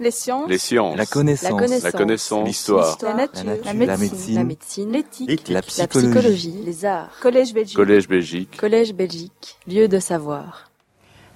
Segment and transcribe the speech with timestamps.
[0.00, 0.48] Les sciences.
[0.48, 0.96] Les sciences.
[0.96, 1.82] La connaissance.
[1.82, 2.46] La connaissance.
[2.46, 2.96] L'histoire.
[3.02, 3.44] La nature.
[3.44, 3.64] La nature.
[3.66, 3.98] La médecine.
[3.98, 4.34] médecine.
[4.34, 4.92] La médecine.
[4.92, 5.48] L'éthique.
[5.48, 6.62] La La psychologie.
[6.64, 7.10] Les arts.
[7.20, 7.76] Collège Belgique.
[7.76, 8.56] Collège Belgique.
[8.56, 9.58] Collège Belgique.
[9.68, 10.70] Lieu de savoir.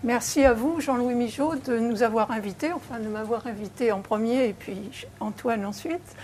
[0.02, 4.48] Merci à vous, Jean-Louis Michaud, de nous avoir invités, enfin de m'avoir invité en premier
[4.48, 4.76] et puis
[5.20, 6.16] Antoine ensuite.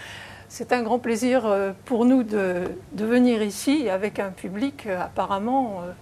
[0.48, 5.00] C'est un grand plaisir euh, pour nous de, de venir ici avec un public euh,
[5.00, 5.92] apparemment, euh,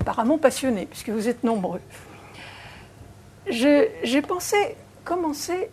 [0.00, 1.80] apparemment passionné, puisque vous êtes nombreux.
[3.48, 5.70] J'ai pensé commencer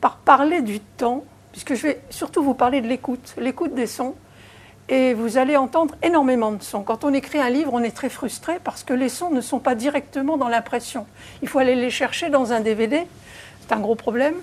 [0.00, 4.14] par parler du temps, puisque je vais surtout vous parler de l'écoute, l'écoute des sons.
[4.88, 6.82] Et vous allez entendre énormément de sons.
[6.82, 9.58] Quand on écrit un livre, on est très frustré parce que les sons ne sont
[9.58, 11.06] pas directement dans l'impression.
[11.42, 13.04] Il faut aller les chercher dans un DVD.
[13.60, 14.36] C'est un gros problème.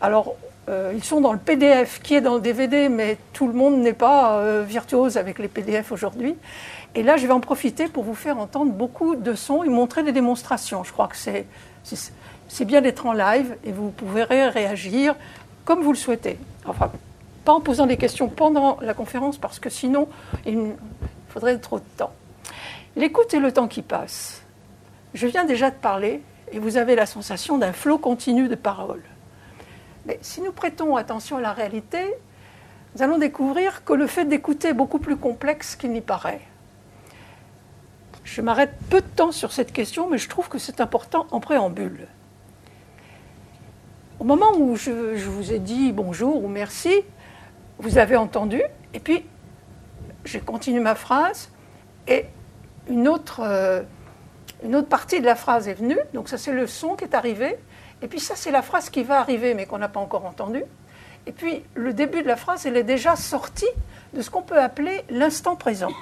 [0.00, 0.36] Alors,
[0.68, 3.78] euh, ils sont dans le PDF qui est dans le DVD, mais tout le monde
[3.78, 6.36] n'est pas euh, virtuose avec les PDF aujourd'hui.
[6.94, 10.04] Et là, je vais en profiter pour vous faire entendre beaucoup de sons et montrer
[10.04, 10.84] des démonstrations.
[10.84, 11.46] Je crois que c'est,
[12.50, 15.14] c'est, bien d'être en live et vous pourrez réagir
[15.64, 16.38] comme vous le souhaitez.
[16.66, 16.90] Enfin,
[17.44, 20.08] pas en posant des questions pendant la conférence parce que sinon
[20.46, 20.72] il
[21.28, 22.12] faudrait trop de temps.
[22.96, 24.42] L'écoute est le temps qui passe.
[25.14, 29.02] Je viens déjà de parler et vous avez la sensation d'un flot continu de paroles.
[30.06, 32.02] Mais si nous prêtons attention à la réalité,
[32.94, 36.40] nous allons découvrir que le fait d'écouter est beaucoup plus complexe qu'il n'y paraît.
[38.24, 41.40] Je m'arrête peu de temps sur cette question, mais je trouve que c'est important en
[41.40, 42.06] préambule.
[44.20, 46.92] Au moment où je, vous ai dit bonjour ou merci,
[47.78, 48.60] vous avez entendu,
[48.92, 49.24] et puis
[50.26, 51.50] j'ai continué ma phrase,
[52.06, 52.26] et
[52.90, 53.80] une autre, euh,
[54.62, 57.14] une autre partie de la phrase est venue, donc ça c'est le son qui est
[57.14, 57.56] arrivé,
[58.02, 60.64] et puis ça c'est la phrase qui va arriver mais qu'on n'a pas encore entendue,
[61.26, 63.70] et puis le début de la phrase, elle est déjà sortie
[64.12, 65.92] de ce qu'on peut appeler l'instant présent.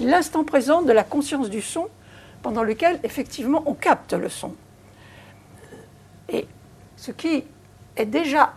[0.00, 1.88] L'instant présent de la conscience du son,
[2.40, 4.54] pendant lequel effectivement on capte le son.
[6.30, 6.46] Et
[7.00, 7.44] ce qui
[7.96, 8.52] est déjà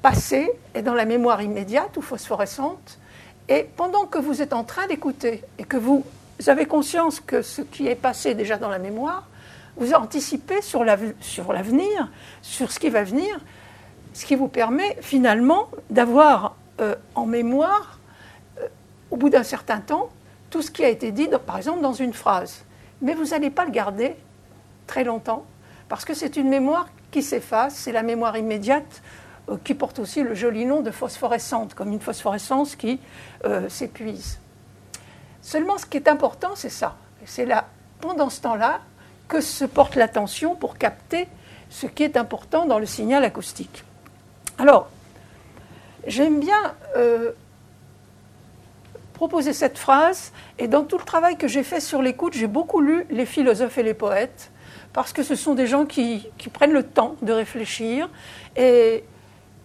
[0.00, 2.98] passé est dans la mémoire immédiate ou phosphorescente.
[3.50, 6.04] Et pendant que vous êtes en train d'écouter et que vous
[6.46, 9.26] avez conscience que ce qui est passé déjà dans la mémoire,
[9.76, 13.38] vous anticipez sur l'av- sur l'avenir, sur ce qui va venir,
[14.14, 17.98] ce qui vous permet finalement d'avoir euh, en mémoire,
[18.58, 18.68] euh,
[19.10, 20.08] au bout d'un certain temps,
[20.48, 22.64] tout ce qui a été dit, par exemple, dans une phrase.
[23.02, 24.16] Mais vous n'allez pas le garder
[24.86, 25.44] très longtemps,
[25.90, 29.02] parce que c'est une mémoire qui s'efface, c'est la mémoire immédiate
[29.48, 33.00] euh, qui porte aussi le joli nom de phosphorescente, comme une phosphorescence qui
[33.44, 34.38] euh, s'épuise.
[35.42, 36.96] Seulement, ce qui est important, c'est ça.
[37.24, 37.66] C'est là,
[38.00, 38.80] pendant ce temps-là,
[39.28, 41.28] que se porte l'attention pour capter
[41.70, 43.84] ce qui est important dans le signal acoustique.
[44.58, 44.88] Alors,
[46.06, 47.32] j'aime bien euh,
[49.14, 52.80] proposer cette phrase, et dans tout le travail que j'ai fait sur l'écoute, j'ai beaucoup
[52.80, 54.50] lu les philosophes et les poètes,
[54.92, 58.08] parce que ce sont des gens qui, prennent le temps de réfléchir,
[58.56, 59.04] et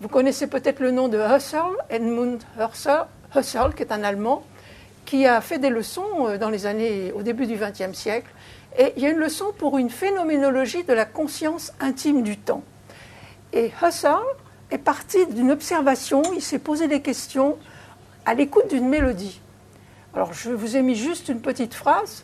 [0.01, 4.43] vous connaissez peut-être le nom de Husserl, Edmund Husserl, Husserl, qui est un Allemand,
[5.05, 8.29] qui a fait des leçons euh, dans les années, au début du XXe siècle.
[8.77, 12.63] Et il y a une leçon pour une phénoménologie de la conscience intime du temps.
[13.51, 14.23] Et Husserl
[14.71, 17.57] est parti d'une observation, il s'est posé des questions
[18.25, 19.39] à l'écoute d'une mélodie.
[20.15, 22.23] Alors je vous ai mis juste une petite phrase,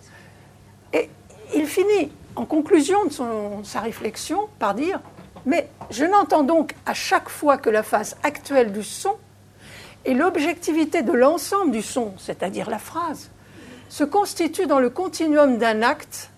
[0.94, 1.10] et
[1.56, 5.00] il finit en conclusion de son- sa réflexion par dire
[5.46, 9.16] Mais je n'entends donc à chaque fois que la phase actuelle du son
[10.06, 13.32] et l'objectivité de l'ensemble du son, c'est-à-dire la phrase,
[13.88, 16.30] se constitue dans le continuum d'un acte,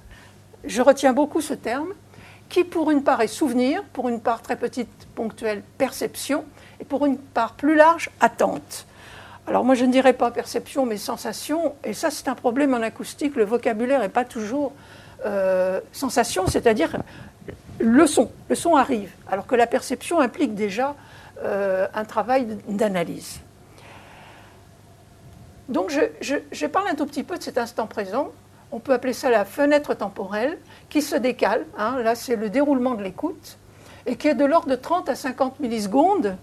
[0.63, 1.93] je retiens beaucoup ce terme,
[2.47, 6.45] qui pour une part est souvenir, pour une part très petite, ponctuelle, perception,
[6.79, 8.85] et pour une part plus large, attente.
[9.47, 12.81] Alors moi je ne dirais pas perception, mais sensation, et ça c'est un problème en
[12.81, 14.73] acoustique, le vocabulaire n'est pas toujours
[15.91, 16.97] sensation, c'est-à-dire
[17.79, 20.95] le son, le son arrive, alors que la perception implique déjà
[21.43, 23.39] euh, un travail d'analyse.
[25.69, 28.29] Donc je parle un tout petit peu de cet instant présent.
[28.71, 30.57] On peut appeler ça la fenêtre temporelle
[30.89, 31.65] qui se décale.
[31.77, 31.99] hein.
[32.03, 33.57] là, c'est le déroulement de l'écoute
[34.05, 36.37] et qui est de l'ordre de 30 à 50 millisecondes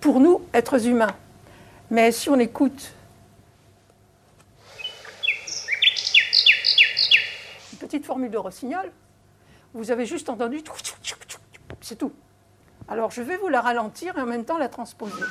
[0.00, 1.14] pour nous, êtres humains.
[1.90, 2.92] Mais si on écoute
[8.02, 8.90] formule de rossignol,
[9.74, 10.62] vous avez juste entendu,
[11.80, 12.12] c'est tout.
[12.88, 15.22] Alors je vais vous la ralentir et en même temps la transposer.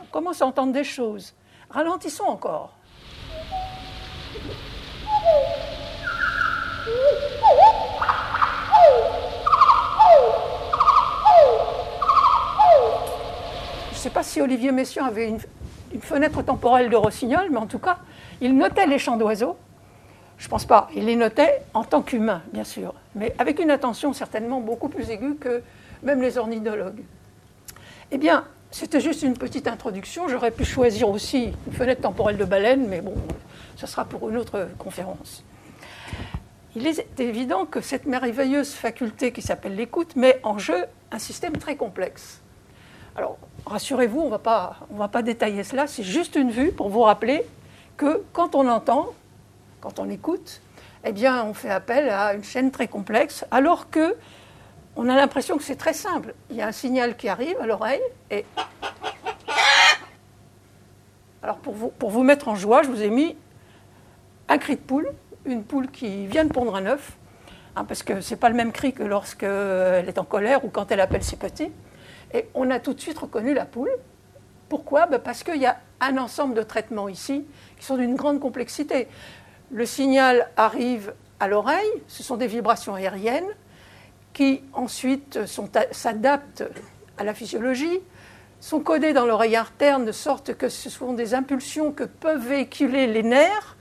[0.00, 1.34] On commence à entendre des choses.
[1.70, 2.74] Ralentissons encore.
[13.90, 15.40] Je ne sais pas si Olivier Messiaen avait une,
[15.96, 17.96] une fenêtre temporelle de rossignol, mais en tout cas,
[18.42, 19.56] il notait les chants d'oiseaux.
[20.36, 20.90] Je ne pense pas.
[20.94, 25.08] Il les notait en tant qu'humain, bien sûr, mais avec une attention certainement beaucoup plus
[25.08, 25.62] aiguë que
[26.02, 27.02] même les ornithologues.
[28.10, 30.28] Eh bien, c'était juste une petite introduction.
[30.28, 33.14] J'aurais pu choisir aussi une fenêtre temporelle de baleine, mais bon,
[33.76, 35.44] ce sera pour une autre conférence.
[36.74, 41.56] Il est évident que cette merveilleuse faculté qui s'appelle l'écoute met en jeu un système
[41.56, 42.42] très complexe.
[43.16, 47.44] Alors, rassurez-vous, on ne va pas détailler cela, c'est juste une vue pour vous rappeler
[47.96, 49.12] que quand on entend,
[49.80, 50.60] quand on écoute,
[51.04, 54.16] eh bien, on fait appel à une chaîne très complexe, alors que
[54.96, 56.34] on a l'impression que c'est très simple.
[56.50, 58.44] Il y a un signal qui arrive à l'oreille et.
[61.42, 63.36] Alors, pour vous, mettre en joie, je vous ai mis
[64.48, 65.12] un cri de poule,
[65.44, 67.12] une poule qui vient de pondre un œuf,
[67.76, 70.70] hein, parce que ce n'est pas le même cri que lorsqu'elle est en colère ou
[70.70, 71.70] quand elle appelle ses petits.
[72.36, 73.90] Et on a tout de suite reconnu la poule.
[74.68, 75.06] Pourquoi?
[75.06, 77.46] Ben, Parce qu'il y a un ensemble de traitements ici
[77.78, 79.08] qui sont d'une grande complexité.
[79.70, 83.48] Le signal arrive à l'oreille, ce sont des vibrations aériennes
[84.34, 85.38] qui ensuite
[85.92, 86.64] s'adaptent
[87.16, 88.00] à la physiologie,
[88.60, 93.06] sont codées dans l'oreille interne de sorte que ce sont des impulsions que peuvent véhiculer
[93.06, 93.76] les nerfs,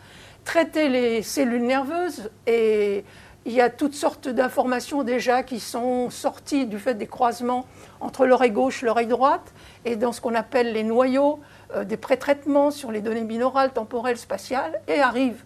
[0.46, 3.04] traiter les cellules nerveuses et
[3.46, 7.68] il y a toutes sortes d'informations déjà qui sont sorties du fait des croisements
[8.00, 9.54] entre l'oreille gauche et l'oreille droite
[9.86, 11.40] et dans ce qu'on appelle les noyaux
[11.76, 15.44] euh, des pré-traitements sur les données binaurales, temporelles, spatiales et arrivent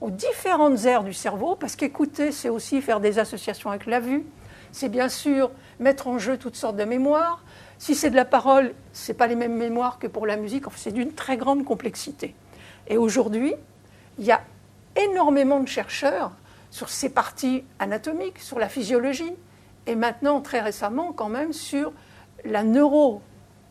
[0.00, 4.24] aux différentes aires du cerveau, parce qu'écouter, c'est aussi faire des associations avec la vue,
[4.70, 7.42] c'est bien sûr mettre en jeu toutes sortes de mémoires.
[7.78, 10.64] Si c'est de la parole, ce n'est pas les mêmes mémoires que pour la musique,
[10.76, 12.34] c'est d'une très grande complexité.
[12.86, 13.54] Et aujourd'hui,
[14.18, 14.42] il y a
[14.96, 16.32] énormément de chercheurs
[16.74, 19.32] sur ces parties anatomiques, sur la physiologie,
[19.86, 21.92] et maintenant, très récemment, quand même, sur
[22.44, 23.22] la neuro,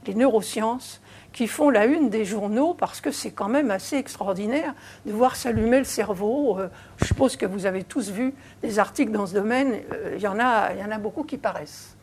[0.07, 1.01] les neurosciences,
[1.33, 4.73] qui font la une des journaux parce que c'est quand même assez extraordinaire
[5.05, 6.57] de voir s'allumer le cerveau.
[6.57, 9.81] Euh, je suppose que vous avez tous vu des articles dans ce domaine.
[9.91, 11.97] Euh, il y en a, il y en a beaucoup qui paraissent.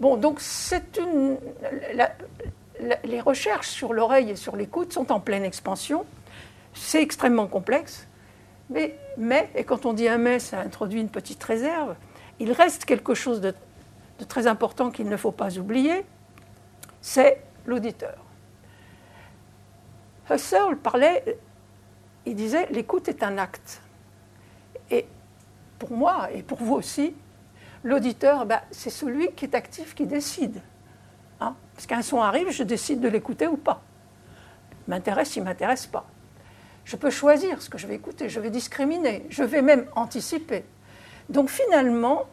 [0.00, 1.36] Bon, donc c'est une,
[3.04, 6.04] les recherches sur l'oreille et sur l'écoute sont en pleine expansion.
[6.74, 8.07] C'est extrêmement complexe.
[8.70, 11.94] Mais, mais, et quand on dit un mais, ça introduit une petite réserve,
[12.38, 13.54] il reste quelque chose de
[14.28, 16.04] très important qu'il ne faut pas oublier,
[17.00, 18.16] c'est l'auditeur.
[20.30, 21.38] Husserl parlait,
[22.26, 23.80] il disait l'écoute est un acte.
[24.90, 25.06] Et
[25.78, 27.14] pour moi, et pour vous aussi,
[27.84, 30.60] l'auditeur, ben, c'est celui qui est actif qui décide.
[31.40, 31.54] Hein.
[31.74, 33.80] Parce qu'un son arrive, je décide de l'écouter ou pas.
[34.86, 36.06] M'intéresse, il ne m'intéresse pas.
[36.88, 40.64] Je peux choisir ce que je vais écouter, je vais discriminer, je vais même anticiper.
[41.28, 42.24] Donc finalement,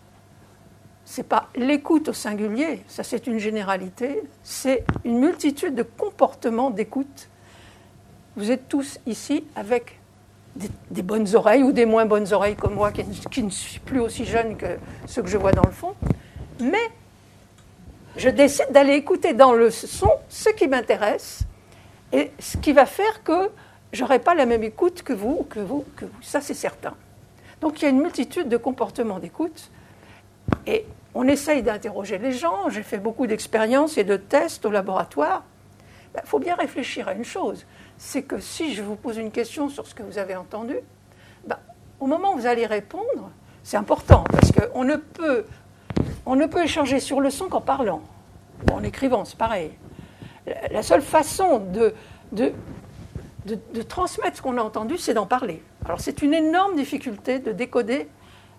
[1.03, 6.71] ce n'est pas l'écoute au singulier, ça c'est une généralité, c'est une multitude de comportements
[6.71, 7.29] d'écoute
[8.35, 9.97] vous êtes tous ici avec
[10.55, 14.25] des, bonnes oreilles ou des moins bonnes oreilles comme moi, qui, ne suis plus aussi
[14.25, 15.95] jeune que ceux que je vois dans le fond.
[16.59, 16.89] Mais
[18.17, 21.41] je décide d'aller écouter dans le son ce qui m'intéresse
[22.11, 23.49] et ce qui va faire que
[23.95, 26.21] je n'aurai pas la même écoute que vous, que vous, que vous.
[26.21, 26.93] Ça, c'est certain.
[27.61, 29.71] Donc, il y a une multitude de comportements d'écoute
[30.67, 32.69] et on essaye d'interroger les gens.
[32.69, 35.43] J'ai fait beaucoup d'expériences et de tests au laboratoire.
[35.79, 37.65] Il ben, faut bien réfléchir à une chose
[37.97, 40.75] c'est que si je vous pose une question sur ce que vous avez entendu,
[41.47, 41.57] ben,
[41.99, 43.31] au moment où vous allez répondre,
[43.63, 45.45] c'est important parce qu'on ne peut,
[46.25, 48.01] on ne peut échanger sur le son qu'en parlant,
[48.71, 49.71] en écrivant, c'est pareil.
[50.71, 51.93] La seule façon de,
[52.31, 52.51] de,
[53.45, 55.61] de, transmettre ce qu'on a entendu, c'est d'en parler.
[55.85, 58.07] Alors c'est une énorme difficulté de décoder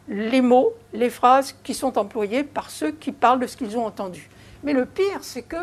[0.09, 3.85] les mots, les phrases qui sont employées par ceux qui parlent de ce qu'ils ont
[3.85, 4.31] entendu.
[4.63, 5.57] Mais le pire, c'est que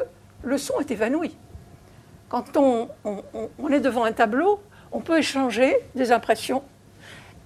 [0.43, 1.37] le son est évanoui
[2.33, 2.89] quand on,
[3.71, 4.59] est devant un tableau,
[4.91, 6.63] on peut échanger des impressions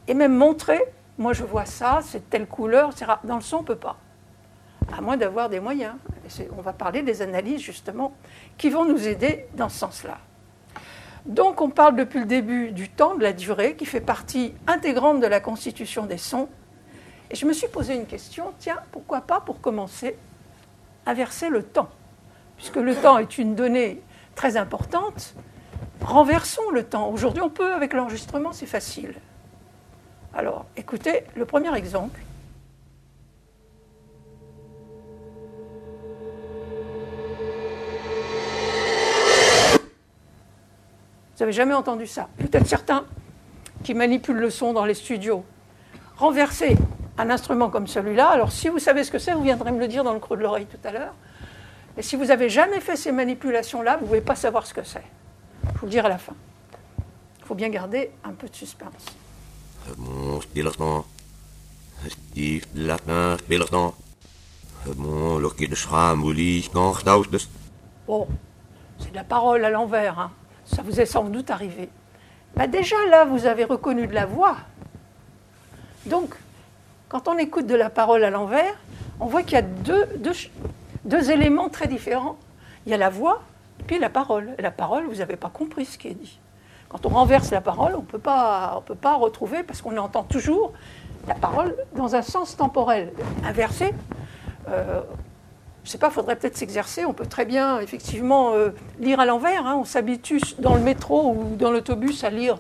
[0.08, 0.82] et même montrer,
[1.18, 3.16] moi je vois ça, c'est telle couleur, etc.
[3.26, 3.98] Dans le son, on ne peut pas,
[4.98, 5.96] à moins d'avoir des moyens.
[6.58, 8.14] on va parler des analyses justement
[8.58, 10.20] qui vont nous aider dans ce sens-là.
[11.28, 15.20] Donc on parle depuis le début du temps, de la durée, qui fait partie intégrante
[15.20, 16.48] de la constitution des sons.
[17.30, 20.18] Et je me suis posé une question, tiens, pourquoi pas pour commencer,
[21.06, 21.90] inverser le temps?
[22.56, 24.02] Puisque le temps est une donnée
[24.36, 25.36] très importante,
[26.02, 27.10] renversons le temps.
[27.10, 29.14] Aujourd'hui, on peut, avec l'enregistrement, c'est facile.
[30.34, 32.22] Alors, écoutez le premier exemple.
[41.38, 43.06] Vous n'avez jamais entendu ça Peut-être certains
[43.84, 45.46] qui manipulent le son dans les studios.
[46.18, 46.76] Renverser
[47.20, 49.88] un instrument comme celui-là, alors si vous savez ce que c'est, vous viendrez me le
[49.88, 51.14] dire dans le creux de l'oreille tout à l'heure.
[51.96, 54.82] Et si vous n'avez jamais fait ces manipulations-là, vous ne pouvez pas savoir ce que
[54.84, 55.04] c'est.
[55.76, 56.34] Je vous le dirai à la fin.
[57.40, 59.06] Il faut bien garder un peu de suspense.
[68.08, 68.28] Bon,
[68.98, 70.18] c'est de la parole à l'envers.
[70.18, 70.32] hein.
[70.68, 71.90] Ça vous est sans doute arrivé.
[72.56, 74.58] Bah déjà là, vous avez reconnu de la voix.
[76.06, 76.36] Donc,
[77.10, 78.74] quand on écoute de la parole à l'envers,
[79.20, 80.34] on voit qu'il y a deux, deux
[81.06, 82.38] deux éléments très différents.
[82.86, 83.42] Il y a la voix,
[83.88, 84.50] puis la parole.
[84.58, 86.40] Et la parole, vous n'avez pas compris ce qui est dit.
[86.90, 88.82] Quand on renverse la parole, on ne peut pas
[89.16, 90.74] retrouver, parce qu'on entend toujours
[91.28, 93.12] la parole dans un sens temporel.
[93.46, 93.94] Inversé,
[94.70, 95.02] euh,
[95.88, 97.06] je ne sais pas, il faudrait peut-être s'exercer.
[97.06, 99.66] On peut très bien, effectivement, euh, lire à l'envers.
[99.66, 99.78] hein.
[99.80, 102.58] On s'habitue dans le métro ou dans l'autobus à lire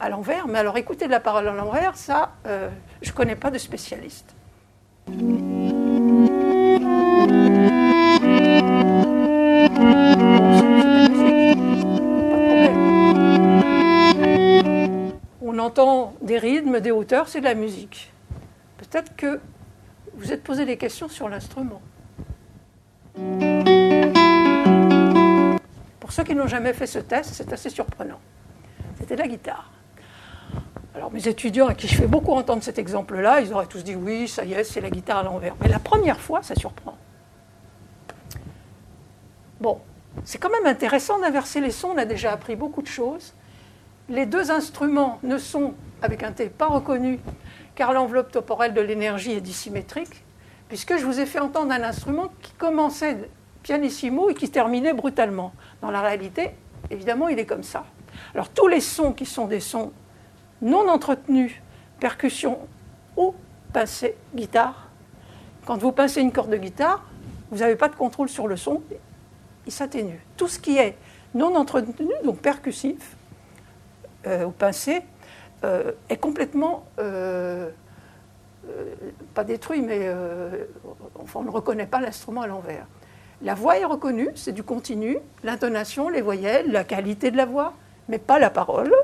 [0.00, 0.48] à l'envers.
[0.48, 2.70] Mais alors, écouter de la parole à l'envers, ça, euh,
[3.02, 4.34] je ne connais pas de spécialiste.
[15.42, 18.10] On entend des rythmes, des hauteurs, c'est de la musique.
[18.78, 19.38] Peut-être que
[20.14, 21.82] vous êtes posé des questions sur l'instrument.
[26.00, 28.20] Pour ceux qui n'ont jamais fait ce test, c'est assez surprenant.
[28.98, 29.70] C'était la guitare.
[30.94, 33.94] Alors mes étudiants à qui je fais beaucoup entendre cet exemple-là, ils auraient tous dit
[33.94, 35.54] oui, ça y est, c'est la guitare à l'envers.
[35.60, 36.96] Mais la première fois, ça surprend.
[39.60, 39.80] Bon,
[40.24, 43.34] c'est quand même intéressant d'inverser les sons, on a déjà appris beaucoup de choses.
[44.08, 47.20] Les deux instruments ne sont, avec un T, pas reconnus,
[47.74, 50.24] car l'enveloppe temporelle de l'énergie est dissymétrique,
[50.70, 53.28] puisque je vous ai fait entendre un instrument qui commençait
[53.64, 55.52] pianissimo et qui terminait brutalement.
[55.82, 56.52] Dans la réalité,
[56.90, 57.84] évidemment, il est comme ça.
[58.34, 59.92] Alors tous les sons qui sont des sons
[60.62, 61.52] non entretenus,
[61.98, 62.60] percussion
[63.16, 63.34] ou
[63.72, 64.88] pincé, guitare,
[65.66, 67.04] quand vous pincez une corde de guitare,
[67.50, 68.80] vous n'avez pas de contrôle sur le son,
[69.66, 70.20] il s'atténue.
[70.36, 70.96] Tout ce qui est
[71.34, 73.16] non entretenu, donc percussif
[74.28, 75.02] euh, ou pincé,
[75.64, 77.70] euh, est complètement, euh,
[79.34, 80.66] pas détruit, mais euh,
[81.14, 82.86] enfin, on ne reconnaît pas l'instrument à l'envers.
[83.42, 87.74] La voix est reconnue, c'est du continu, l'intonation, les voyelles, la qualité de la voix,
[88.08, 88.94] mais pas la parole.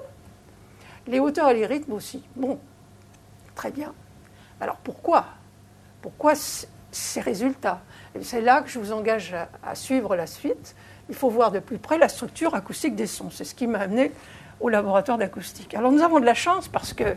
[1.07, 2.23] Les hauteurs et les rythmes aussi.
[2.35, 2.59] Bon,
[3.55, 3.95] très bien.
[4.61, 5.25] Alors pourquoi?
[6.03, 6.35] Pourquoi
[6.91, 7.81] ces résultats?
[8.21, 10.75] C'est là que je vous engage à, à suivre la suite.
[11.09, 13.31] Il faut voir de plus près la structure acoustique des sons.
[13.31, 14.13] C'est ce qui m'a amené
[14.61, 15.75] au laboratoire d'acoustique.
[15.75, 17.17] Alors nous avons de la chance parce que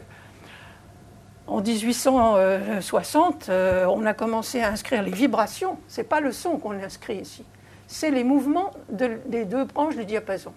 [1.49, 5.77] en 1860, euh, on a commencé à inscrire les vibrations.
[5.87, 7.43] Ce n'est pas le son qu'on inscrit ici,
[7.87, 10.53] c'est les mouvements de- des deux branches du diapason.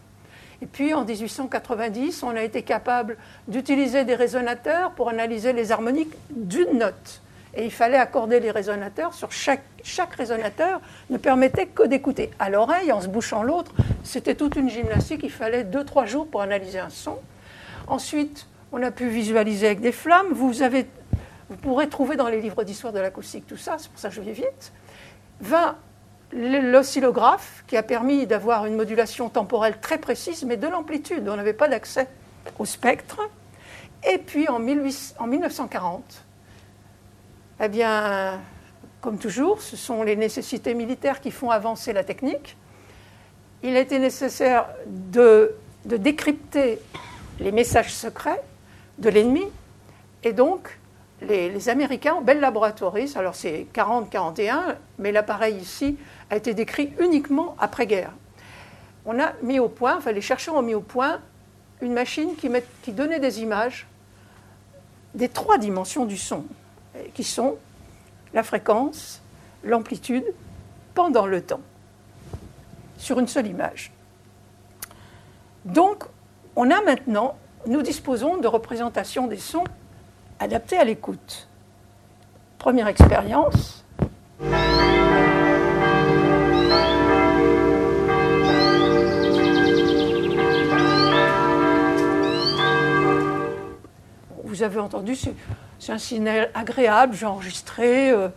[0.60, 3.16] Et puis en 1890, on a été capable
[3.48, 7.20] d'utiliser des résonateurs pour analyser les harmoniques d'une note.
[7.54, 10.80] Et il fallait accorder les résonateurs sur chaque, chaque résonateur
[11.10, 12.30] ne permettait que d'écouter.
[12.38, 13.72] À l'oreille, en se bouchant l'autre,
[14.04, 15.20] c'était toute une gymnastique.
[15.24, 17.18] Il fallait 2-3 jours pour analyser un son.
[17.88, 20.32] Ensuite, on a pu visualiser avec des flammes.
[20.32, 20.86] Vous, avez,
[21.60, 24.20] pourrez trouver dans les livres d'histoire de l'acoustique tout ça, c'est pour ça que je
[24.20, 24.72] vais vite.
[25.40, 25.76] 20
[26.34, 31.28] l'oscillographe qui a permis d'avoir une modulation temporelle très précise, mais de l'amplitude.
[31.28, 32.08] On n'avait pas d'accès
[32.58, 33.20] au spectre.
[34.10, 36.24] Et puis en, 18 en 1940,
[37.60, 38.40] eh bien,
[39.02, 42.56] comme toujours, ce sont les nécessités militaires qui font avancer la technique.
[43.62, 46.80] Il a été nécessaire de décrypter
[47.38, 48.42] les messages secrets
[48.98, 49.44] de l'ennemi.
[50.24, 50.78] Et donc,
[51.20, 55.96] les, Américains, Bell Laboratories, alors c'est 40-41, mais l'appareil ici
[56.30, 58.12] a été décrit uniquement après-guerre.
[59.04, 61.20] On a mis au point, enfin les chercheurs ont mis au point
[61.80, 63.86] une machine qui, met- qui donnait des images
[65.14, 66.44] des trois dimensions du son,
[67.14, 67.56] qui sont
[68.32, 69.20] la fréquence,
[69.62, 70.24] l'amplitude,
[70.94, 71.60] pendant le temps,
[72.96, 73.92] sur une seule image.
[75.64, 76.04] Donc,
[76.56, 79.64] on a maintenant, nous disposons de représentations des sons
[80.40, 81.48] adaptés à l'écoute.
[82.58, 83.84] Première expérience.
[94.44, 95.16] Vous avez entendu,
[95.78, 97.14] c'est un signal agréable.
[97.14, 98.28] J'ai enregistré euh,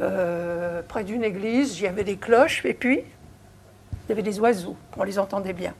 [0.00, 4.40] euh, près d'une église, il y avait des cloches, et puis il y avait des
[4.40, 5.74] oiseaux, on les entendait bien.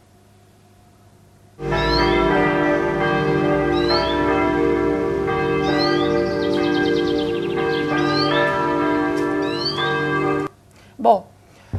[11.00, 11.24] Bon,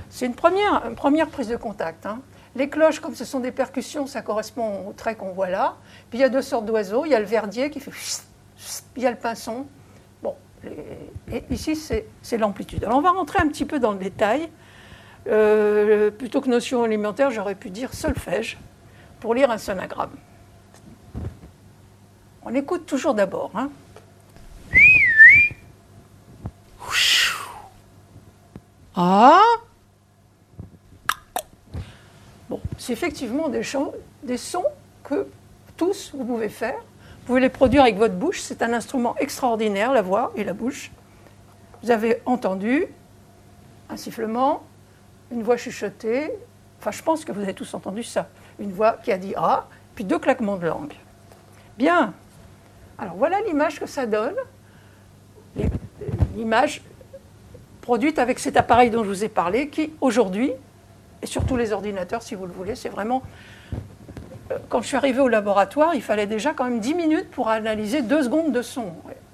[0.10, 2.08] c'est une première, prise de contact.
[2.08, 2.22] hein.
[2.56, 5.76] Les cloches, comme ce sont des percussions, ça correspond au trait qu'on voit là.
[6.10, 7.06] Puis il y a deux sortes d'oiseaux.
[7.06, 7.92] Il y a le verdier qui fait
[8.96, 9.68] il y a le pinson.
[10.24, 10.36] Bon,
[11.50, 12.84] ici c'est l'amplitude.
[12.84, 14.50] Alors on va rentrer un petit peu dans le détail.
[15.28, 18.58] Euh, plutôt que notion élémentaire, j'aurais pu dire solfège
[19.20, 20.16] pour lire un sonagramme.
[22.44, 23.52] On On écoute toujours d'abord.
[23.54, 23.70] Hein.
[28.96, 29.42] Ah
[32.50, 34.66] Bon, c'est effectivement des, sons
[35.04, 35.28] que
[35.78, 36.76] tous vous pouvez faire.
[36.76, 38.42] Vous pouvez les produire avec votre bouche.
[38.42, 40.92] C'est un instrument extraordinaire, la voix et la bouche.
[41.82, 42.88] Vous avez entendu
[43.90, 44.64] un sifflement,
[45.32, 46.32] une voix chuchotée.
[46.80, 48.28] Enfin, je pense que vous avez tous entendu ça.
[48.60, 50.94] Une voix qui a dit Ah, puis deux claquements de langue.
[51.78, 52.14] Bien.
[52.98, 54.36] Alors voilà l'image que ça donne.
[56.36, 56.82] L'image
[57.92, 60.54] produite avec cet appareil dont je vous ai parlé, qui aujourd'hui,
[61.22, 63.22] et surtout les ordinateurs si vous le voulez, c'est vraiment...
[64.50, 67.50] Euh, quand je suis arrivé au laboratoire, il fallait déjà quand même 10 minutes pour
[67.50, 68.94] analyser 2 secondes de son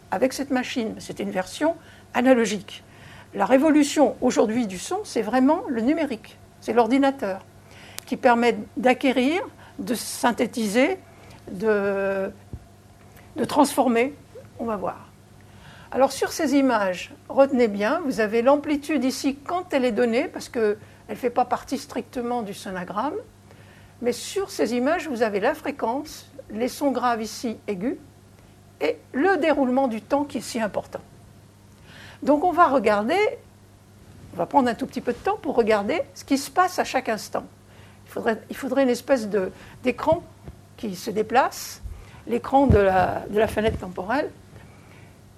[0.10, 0.96] avec cette machine.
[0.98, 1.76] C'était une version
[2.16, 2.84] analogique.
[3.36, 7.46] La révolution aujourd'hui du son, c'est vraiment le numérique, c'est l'ordinateur
[8.08, 9.44] qui permet d'acquérir,
[9.78, 10.98] de synthétiser,
[11.52, 12.32] de,
[13.36, 14.16] de transformer.
[14.58, 15.07] On va voir.
[15.92, 20.50] Alors sur ces images, retenez bien, vous avez l'amplitude ici quand elle est donnée, parce
[20.50, 20.78] qu'elle
[21.10, 23.16] ne fait pas partie strictement du sonogramme,
[24.02, 27.96] mais sur ces images, vous avez la fréquence, les sons graves ici aigus,
[28.82, 31.00] et le déroulement du temps qui est si important.
[32.22, 33.18] Donc on va regarder,
[34.34, 36.80] on va prendre un tout petit peu de temps pour regarder ce qui se passe
[36.80, 37.46] à chaque instant.
[38.08, 39.30] Il faudrait, il faudrait une espèce
[39.84, 40.22] d'écran
[40.76, 41.82] qui se déplace,
[42.28, 44.30] l'écran de la fenêtre temporelle,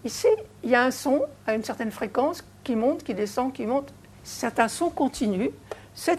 [0.05, 0.27] Ici,
[0.63, 3.93] il y a un son à une certaine fréquence qui monte, qui descend, qui monte.
[4.23, 5.51] C'est un son continu.
[5.93, 6.17] C'est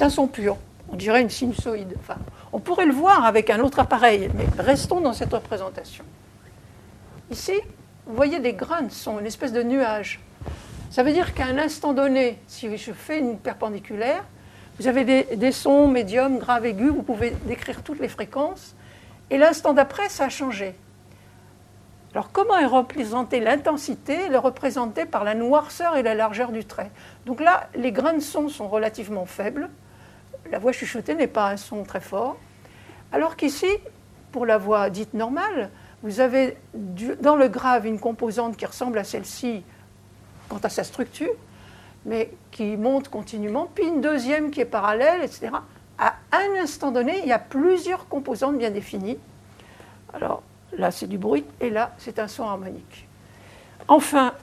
[0.00, 0.56] un son pur.
[0.90, 1.96] On dirait une sinusoïde.
[2.52, 6.04] On pourrait le voir avec un autre appareil, mais restons dans cette représentation.
[7.30, 7.52] Ici,
[8.06, 10.20] vous voyez des grains de son, une espèce de nuage.
[10.90, 14.24] Ça veut dire qu'à un instant donné, si je fais une perpendiculaire,
[14.78, 18.74] vous avez des, des sons médiums, graves, aigus, vous pouvez décrire toutes les fréquences,
[19.28, 20.74] et l'instant d'après, ça a changé.
[22.12, 26.64] Alors comment est représentée l'intensité Elle est représentée par la noirceur et la largeur du
[26.64, 26.90] trait?
[27.24, 29.70] Donc là, les grains de son sont relativement faibles.
[30.50, 32.36] La voix chuchotée n'est pas un son très fort.
[33.12, 33.68] Alors qu'ici,
[34.32, 35.70] pour la voix dite normale,
[36.02, 39.62] vous avez dans le grave une composante qui ressemble à celle-ci
[40.48, 41.32] quant à sa structure,
[42.06, 45.50] mais qui monte continuellement, puis une deuxième qui est parallèle, etc.
[45.98, 49.18] À un instant donné, il y a plusieurs composantes bien définies.
[50.14, 50.42] Alors,
[50.78, 53.08] Là, c'est du bruit, et là, c'est un son harmonique.
[53.88, 54.34] Enfin,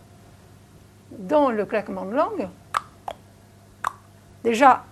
[1.11, 2.49] dans le claquement de langue,
[4.43, 4.83] déjà,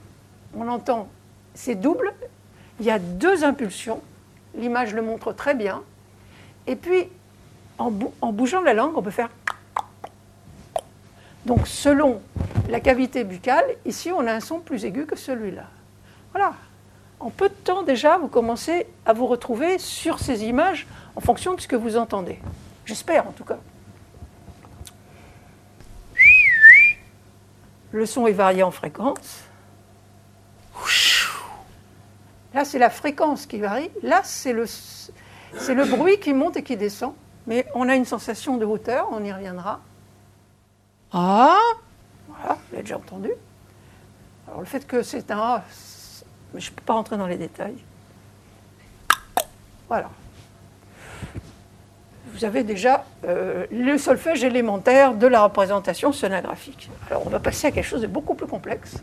[0.56, 1.10] on entend,
[1.54, 2.14] c'est double,
[2.80, 4.02] il y a deux impulsions,
[4.56, 5.84] l'image le montre très bien,
[6.68, 7.10] et puis,
[7.78, 9.30] en, en bougeant la langue, on peut faire...
[11.46, 12.22] Donc, selon
[12.70, 15.66] la cavité buccale, ici, on a un son plus aigu que celui-là.
[16.32, 16.54] Voilà.
[17.20, 21.54] En peu de temps, déjà, vous commencez à vous retrouver sur ces images en fonction
[21.54, 22.40] de ce que vous entendez.
[22.86, 23.58] J'espère en tout cas.
[27.92, 29.44] Le son est varié en fréquence.
[32.54, 33.92] Là, c'est la fréquence qui varie.
[34.02, 34.66] Là, c'est le,
[35.86, 37.14] bruit qui monte et qui descend.
[37.48, 39.82] Mais on a une sensation de hauteur, on y reviendra.
[41.12, 41.58] Ah
[42.28, 43.32] Voilà, vous l'avez déjà entendu.
[44.48, 45.64] Alors, le fait que c'est un A,
[46.54, 47.78] mais je ne peux pas rentrer dans les détails.
[49.90, 50.10] Voilà
[52.36, 56.90] vous avez déjà euh, le solfège élémentaire de la représentation sonographique.
[57.10, 58.98] Alors on va passer à quelque chose de beaucoup plus complexe.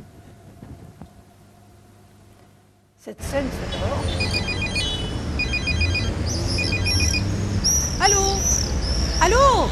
[2.99, 4.05] Cette scène sonore.
[8.05, 8.21] Allô?
[9.23, 9.69] Allô?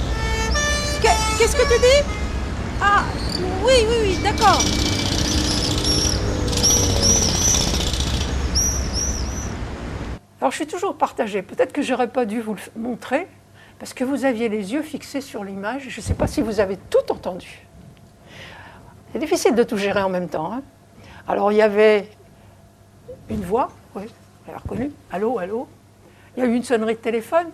[1.38, 2.08] Qu'est-ce que tu dis?
[2.80, 3.04] Ah,
[3.64, 4.60] oui, oui, oui, d'accord.
[10.40, 11.42] Alors je suis toujours partagée.
[11.42, 13.26] Peut-être que j'aurais pas dû vous le montrer,
[13.80, 15.88] parce que vous aviez les yeux fixés sur l'image.
[15.88, 17.66] Je ne sais pas si vous avez tout entendu.
[19.12, 20.52] C'est difficile de tout gérer en même temps.
[20.52, 20.62] Hein.
[21.26, 22.08] Alors il y avait
[23.30, 25.66] une voix, oui, vous l'avez reconnue, allô, allô.
[26.36, 27.46] Il y a eu une sonnerie de téléphone.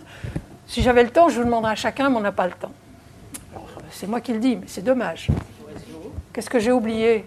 [0.67, 2.73] Si j'avais le temps, je vous demanderais à chacun, mais on n'a pas le temps.
[3.91, 5.29] C'est moi qui le dis, mais c'est dommage.
[6.33, 7.25] Qu'est-ce que j'ai oublié?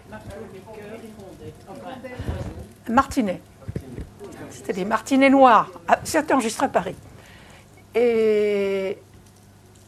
[2.88, 3.40] Martinet.
[4.50, 5.70] C'était des martinets noirs.
[5.88, 6.94] Ah, C'était enregistré à Paris.
[7.94, 8.98] Et,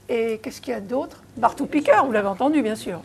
[0.09, 1.23] et qu'est-ce qu'il y a d'autre?
[1.37, 3.01] Marteau piqueur, vous l'avez entendu bien sûr.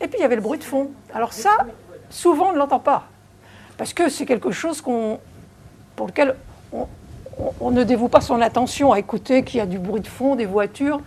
[0.00, 0.90] Et puis il y avait le bruit de fond.
[1.14, 1.66] Alors ça,
[2.10, 3.04] souvent on ne l'entend pas.
[3.76, 5.18] Parce que c'est quelque chose qu'on,
[5.96, 6.36] pour lequel
[7.60, 10.36] on, ne dévoue pas son attention à écouter qu'il y a du bruit de fond,
[10.36, 11.00] des voitures.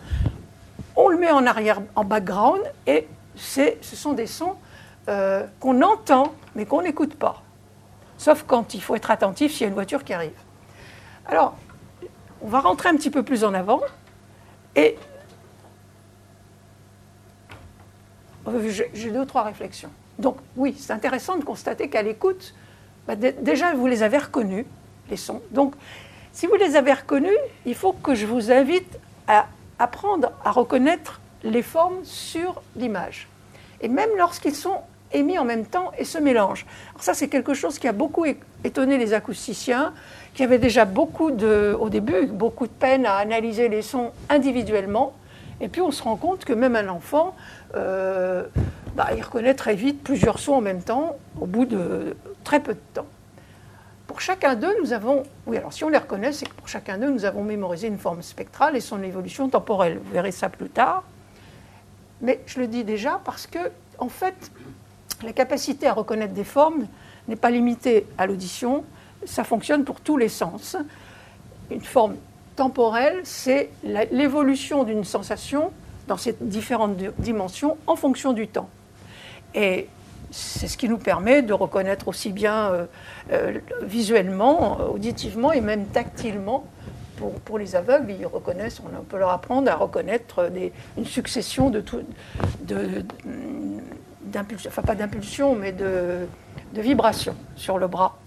[0.95, 4.55] On le met en arrière, en background, et ce sont des sons
[5.07, 7.43] euh, qu'on entend, mais qu'on n'écoute pas.
[8.17, 10.37] Sauf quand il faut être attentif s'il y a une voiture qui arrive.
[11.25, 11.55] Alors,
[12.41, 13.81] on va rentrer un petit peu plus en avant
[14.75, 14.97] et
[18.63, 19.89] j'ai deux ou trois réflexions.
[20.19, 22.53] Donc oui, c'est intéressant de constater qu'à l'écoute,
[23.07, 24.65] bah, déjà vous les avez reconnus,
[25.09, 25.41] les sons.
[25.51, 25.75] Donc
[26.31, 29.47] si vous les avez reconnus, il faut que je vous invite à
[29.79, 33.27] apprendre à reconnaître les formes sur l'image.
[33.81, 34.81] Et même lorsqu'ils sont
[35.13, 36.65] émis en même temps et se mélangent.
[36.91, 38.25] Alors ça, c'est quelque chose qui a beaucoup
[38.63, 39.93] étonné les acousticiens,
[40.33, 45.13] qui avaient déjà beaucoup de, au début, beaucoup de peine à analyser les sons individuellement.
[45.59, 47.35] Et puis on se rend compte que même un enfant,
[47.75, 48.43] euh,
[48.95, 52.73] bah, il reconnaît très vite plusieurs sons en même temps, au bout de très peu
[52.73, 53.07] de temps.
[54.05, 56.97] Pour chacun d'eux, nous avons, oui, alors si on les reconnaît, c'est que pour chacun
[56.97, 59.99] d'eux, nous avons mémorisé une forme spectrale et son évolution temporelle.
[60.03, 61.03] Vous verrez ça plus tard.
[62.21, 63.59] Mais je le dis déjà parce que,
[63.99, 64.51] en fait,
[65.23, 66.87] la capacité à reconnaître des formes
[67.27, 68.83] n'est pas limitée à l'audition,
[69.25, 70.77] ça fonctionne pour tous les sens.
[71.71, 72.15] Une forme
[72.55, 75.71] temporelle, c'est l'évolution d'une sensation
[76.07, 78.69] dans ces différentes dimensions en fonction du temps.
[79.53, 79.87] Et
[80.31, 82.85] c'est ce qui nous permet de reconnaître aussi bien euh,
[83.31, 86.65] euh, visuellement, auditivement et même tactilement.
[87.45, 90.51] Pour, les aveugles, ils reconnaissent, on peut leur apprendre à reconnaître
[90.97, 91.83] une succession de,
[94.67, 96.27] enfin pas d'impulsion, mais de,
[96.73, 98.17] vibrations sur le bras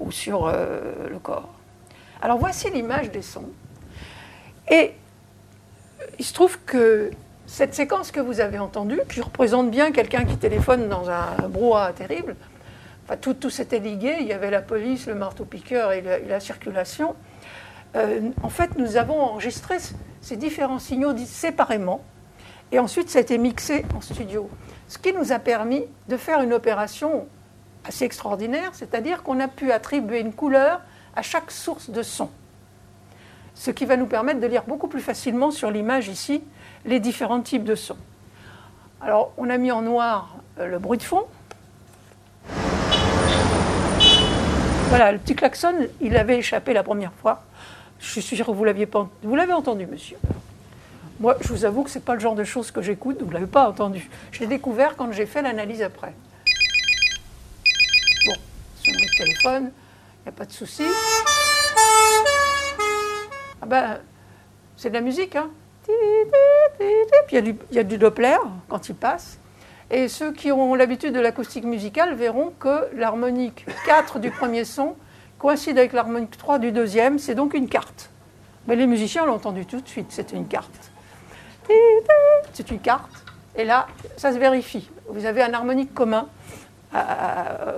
[0.00, 1.48] ou sur euh, le corps.
[2.20, 3.48] Alors voici l'image des sons.
[4.70, 4.92] Et
[6.18, 7.10] il se trouve que
[7.46, 11.92] cette séquence que vous avez entendue, qui représente bien quelqu'un qui téléphone dans un brouhaha
[11.92, 12.36] terrible,
[13.04, 17.14] enfin, tout, tout s'était ligué, il y avait la police, le marteau-piqueur et, la, circulation.
[17.96, 19.76] Euh, en fait, nous avons enregistré
[20.20, 22.02] ces différents signaux séparément,
[22.72, 24.48] et ensuite ça a été mixé en studio.
[24.88, 27.26] Ce qui nous a permis de faire une opération
[27.84, 30.80] assez extraordinaire, c'est-à-dire qu'on a pu attribuer une couleur
[31.16, 32.30] à chaque source de son.
[33.54, 36.42] Ce qui va nous permettre de lire beaucoup plus facilement sur l'image ici
[36.84, 37.96] les différents types de sons.
[39.00, 41.24] Alors, on a mis en noir euh, le bruit de fond.
[44.88, 47.42] Voilà, le petit klaxon, il avait échappé la première fois.
[48.00, 50.16] Je suis sûr que vous vous l'avez entendu, monsieur.
[51.20, 53.28] Moi, je vous avoue que ce n'est pas le genre de choses que j'écoute, vous
[53.28, 54.10] ne l'avez pas entendu.
[54.32, 56.12] Je l'ai découvert quand j'ai fait l'analyse après.
[58.26, 58.34] Bon,
[58.82, 59.70] sur le téléphone,
[60.20, 60.84] il n'y a pas de souci.
[63.62, 63.98] Ah ben,
[64.76, 65.50] c'est de la musique, hein.
[65.84, 65.94] Puis
[67.32, 68.36] il y, a du, Doppler
[68.68, 69.38] quand il passe.
[69.90, 74.96] Et ceux qui ont l'habitude de l'acoustique musicale verront que l'harmonique 4 du premier son
[75.38, 78.10] coïncide avec l'harmonique 3 du deuxième, c'est donc une carte.
[78.66, 80.90] Mais les musiciens l'ont entendu tout de suite, c'est une carte.
[82.52, 83.10] C'est une carte.
[83.56, 84.90] Et là, ça se vérifie.
[85.08, 86.28] Vous avez un harmonique commun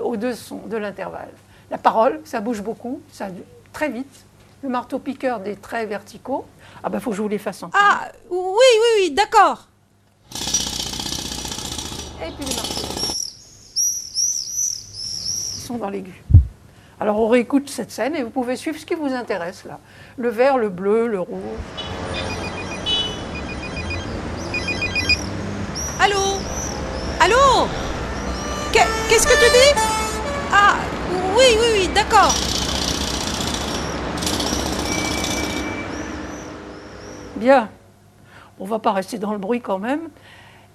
[0.02, 1.32] aux deux sons de l'intervalle.
[1.70, 3.28] La parole, ça bouge beaucoup, ça
[3.72, 4.24] très vite.
[4.62, 6.46] Le marteau-piqueur des traits verticaux.
[6.82, 7.82] Ah ben, faut que je vous les fasse entendre.
[7.82, 9.68] Ah, oui, oui, oui, d'accord.
[12.24, 12.86] Et puis les marteaux.
[15.54, 16.22] Ils sont dans l'aigu.
[16.98, 19.78] Alors on réécoute cette scène et vous pouvez suivre ce qui vous intéresse là.
[20.16, 22.05] Le vert, le bleu, le rouge.
[27.26, 27.66] Allô
[28.72, 29.80] Qu'est-ce que tu dis
[30.52, 30.76] Ah,
[31.36, 32.32] oui, oui, oui, d'accord.
[37.34, 37.68] Bien.
[38.60, 40.08] On va pas rester dans le bruit quand même.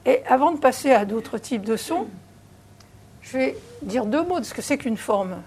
[0.05, 2.07] Et avant de passer à d'autres types de sons,
[3.21, 5.37] je vais dire deux mots de ce que c'est qu'une forme.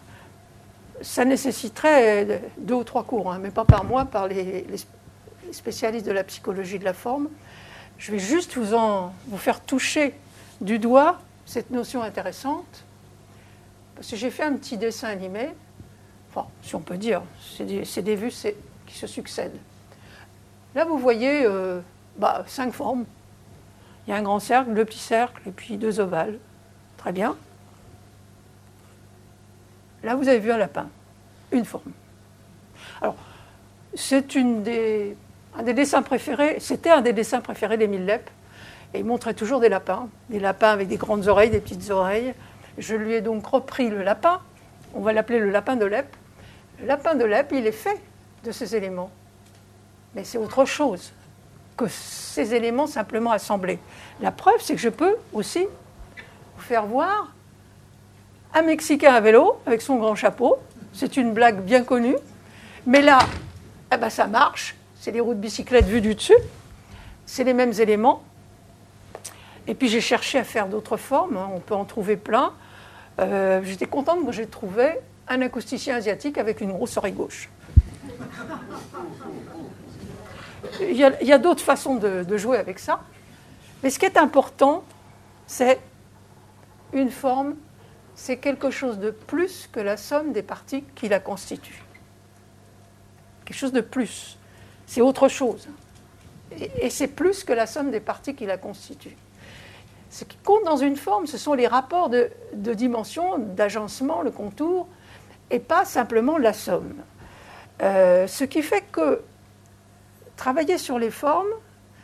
[1.02, 4.64] Ça nécessiterait deux ou trois cours, hein, mais pas par moi, par les,
[5.52, 7.28] spécialistes de la psychologie de la forme.
[7.98, 10.14] Je vais juste vous, en, vous faire toucher
[10.60, 12.84] du doigt cette notion intéressante,
[13.94, 15.50] parce que j'ai fait un petit dessin animé,
[16.30, 17.22] enfin, si on peut dire,
[17.56, 18.32] c'est des, vues
[18.86, 19.58] qui se succèdent.
[20.74, 21.80] Là, vous voyez euh,
[22.16, 23.04] bah, cinq formes.
[24.06, 26.38] Il y a un grand cercle, deux petits cercles, et puis deux ovales.
[26.96, 27.36] Très bien.
[30.02, 30.88] Là, vous avez vu un lapin,
[31.52, 31.92] une forme.
[33.00, 33.16] Alors,
[33.94, 35.16] c'est une des
[35.56, 38.28] un des dessins préférés, c'était un des dessins préférés d'Émile Lepp.
[38.94, 42.32] Et il montrait toujours des lapins, des lapins avec des grandes oreilles, des petites oreilles.
[42.78, 44.40] Je lui ai donc repris le lapin,
[44.94, 46.06] on va l'appeler le lapin de Lepp.
[46.80, 48.00] Le lapin de Lepp, il est fait
[48.44, 49.10] de ces éléments.
[50.14, 51.12] Mais c'est autre chose
[51.76, 53.80] que ces éléments simplement assemblés.
[54.20, 55.66] La preuve, c'est que je peux aussi
[56.56, 57.32] vous faire voir
[58.54, 60.58] un Mexicain à vélo avec son grand chapeau.
[60.92, 62.16] C'est une blague bien connue.
[62.86, 63.18] Mais là,
[63.92, 66.32] eh ben, ça marche c'est les roues de bicyclette vues du dessus.
[67.26, 68.22] C'est les mêmes éléments.
[69.66, 71.48] Et puis j'ai cherché à faire d'autres formes, hein.
[71.54, 72.52] on peut en trouver plein.
[73.20, 74.98] Euh, j'étais contente que j'ai trouvé
[75.28, 77.48] un acousticien asiatique avec une grosse oreille gauche.
[80.80, 83.00] Il y a, d'autres façons de, jouer avec ça.
[83.82, 84.82] Mais ce qui est important,
[85.46, 85.78] c'est
[86.92, 87.54] une forme,
[88.14, 91.82] c'est quelque chose de plus que la somme des parties qui la constituent.
[93.44, 94.38] Quelque chose de plus.
[94.86, 95.68] C'est autre chose.
[96.80, 99.16] Et, c'est plus que la somme des parties qui la constituent.
[100.14, 104.86] Ce qui compte dans une forme, ce sont les rapports de, dimension, d'agencement, le contour,
[105.50, 106.94] et pas simplement la somme.
[107.82, 109.22] Euh, ce qui fait que
[110.36, 111.50] travailler sur les formes,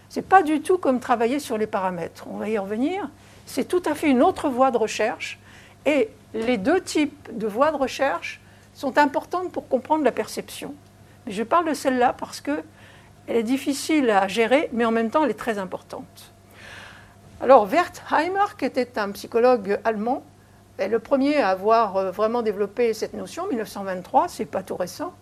[0.08, 2.26] c'est pas du tout comme travailler sur les paramètres.
[2.28, 3.08] On va y revenir.
[3.46, 5.38] C'est tout à fait une autre voie de recherche.
[5.86, 8.40] Et les deux types de voies de recherche
[8.74, 10.74] sont importantes pour comprendre la perception.
[11.26, 12.64] Mais je parle de celle-là parce que
[13.28, 16.32] elle est difficile à gérer, mais en même temps, elle est très importante.
[17.42, 20.22] Alors, Wertheimer, qui était un psychologue allemand,
[20.76, 25.14] est le premier à avoir euh, vraiment développé cette notion, 1923, c'est pas tout récent.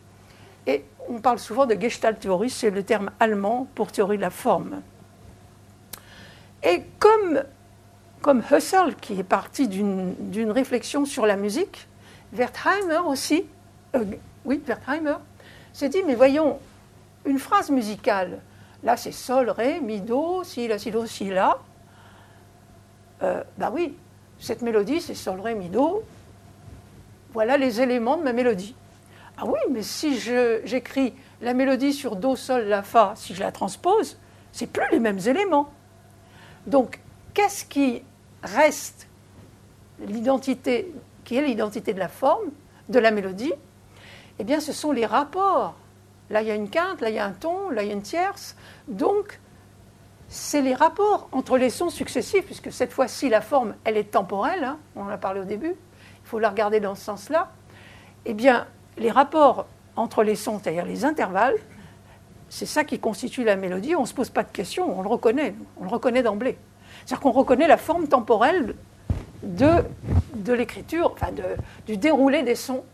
[0.67, 4.83] Et on parle souvent de Gestalt-Théorie, c'est le terme allemand pour théorie de la forme.
[6.65, 7.45] Et comme,
[8.21, 11.87] comme Husserl, qui est parti d'une réflexion sur la musique,
[12.33, 13.47] Wertheimer aussi,
[13.95, 14.05] euh,
[14.45, 15.17] oui, Wertheimer,
[15.73, 16.59] s'est dit, mais voyons,
[17.25, 18.41] une phrase musicale,
[18.83, 21.59] là c'est sol, ré, mi, do, si, la, si, do, si, la,
[23.21, 23.97] bah oui,
[24.39, 26.03] cette mélodie c'est sol, ré, mi, do,
[27.33, 28.75] voilà les éléments de ma mélodie.
[29.37, 33.53] Ah oui, mais si j'écris la mélodie sur Do, Sol, La, Fa, si je la
[33.53, 34.19] transpose,
[34.51, 35.71] c'est plus les mêmes éléments.
[36.67, 36.99] Donc,
[37.35, 38.03] qu'est-ce qui
[38.43, 39.07] reste
[40.01, 40.93] l'identité,
[41.25, 42.51] qui est l'identité de la forme,
[42.89, 43.53] de la mélodie?
[44.41, 45.77] Eh bien, ce sont les rapports.
[46.31, 47.91] Là, il y a une quinte, là, il y a un ton, là, il y
[47.93, 48.57] a une tierce.
[48.89, 49.39] Donc,
[50.29, 54.65] c'est les rapports entre les sons successifs, puisque cette fois-ci, la forme, elle est temporelle,
[54.65, 57.51] hein, on en a parlé au début, il faut la regarder dans ce sens-là.
[58.27, 58.67] Eh bien,
[58.99, 61.57] les rapports entre les sons, c'est-à-dire les intervalles,
[62.51, 63.95] c'est ça qui constitue la mélodie.
[63.97, 66.59] On ne se pose pas de questions, on le reconnaît, on le reconnaît d'emblée.
[67.05, 68.75] C'est-à-dire qu'on reconnaît la forme temporelle
[69.43, 69.71] de,
[70.35, 71.33] de l'écriture, enfin
[71.87, 72.85] du déroulé des sons.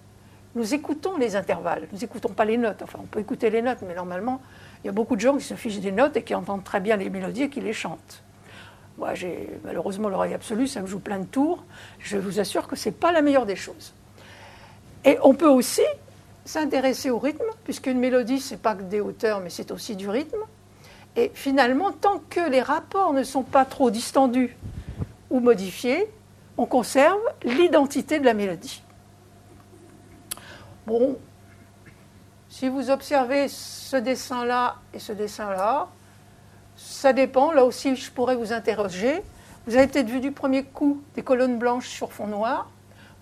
[0.55, 2.83] Nous écoutons les intervalles, nous n'écoutons pas les notes.
[2.83, 4.41] Enfin, on peut écouter les notes, mais normalement,
[4.85, 6.79] il y a beaucoup de gens qui se fichent des notes et qui entendent très
[6.79, 8.23] bien les mélodies et qui les chantent.
[8.99, 11.65] Moi, j'ai malheureusement l'oreille absolue, ça me joue plein de tours.
[11.99, 13.95] Je vous assure que ce n'est pas la meilleure des choses.
[15.07, 15.81] Et on peut aussi
[16.45, 20.09] s'intéresser au rythme, puisqu'une mélodie, ce n'est pas que des hauteurs, mais c'est aussi du
[20.09, 20.39] rythme.
[21.17, 24.55] Et finalement, tant que les rapports ne sont pas trop distendus
[25.31, 26.11] ou modifiés,
[26.59, 28.83] on conserve l'identité de la mélodie.
[30.87, 31.17] Bon,
[32.55, 35.89] si vous observez ce dessin-là et ce dessin-là,
[36.77, 37.51] ça dépend.
[37.51, 39.23] Là aussi, je pourrais vous interroger.
[39.67, 42.71] Vous avez peut-être vu du premier coup des colonnes blanches sur fond noir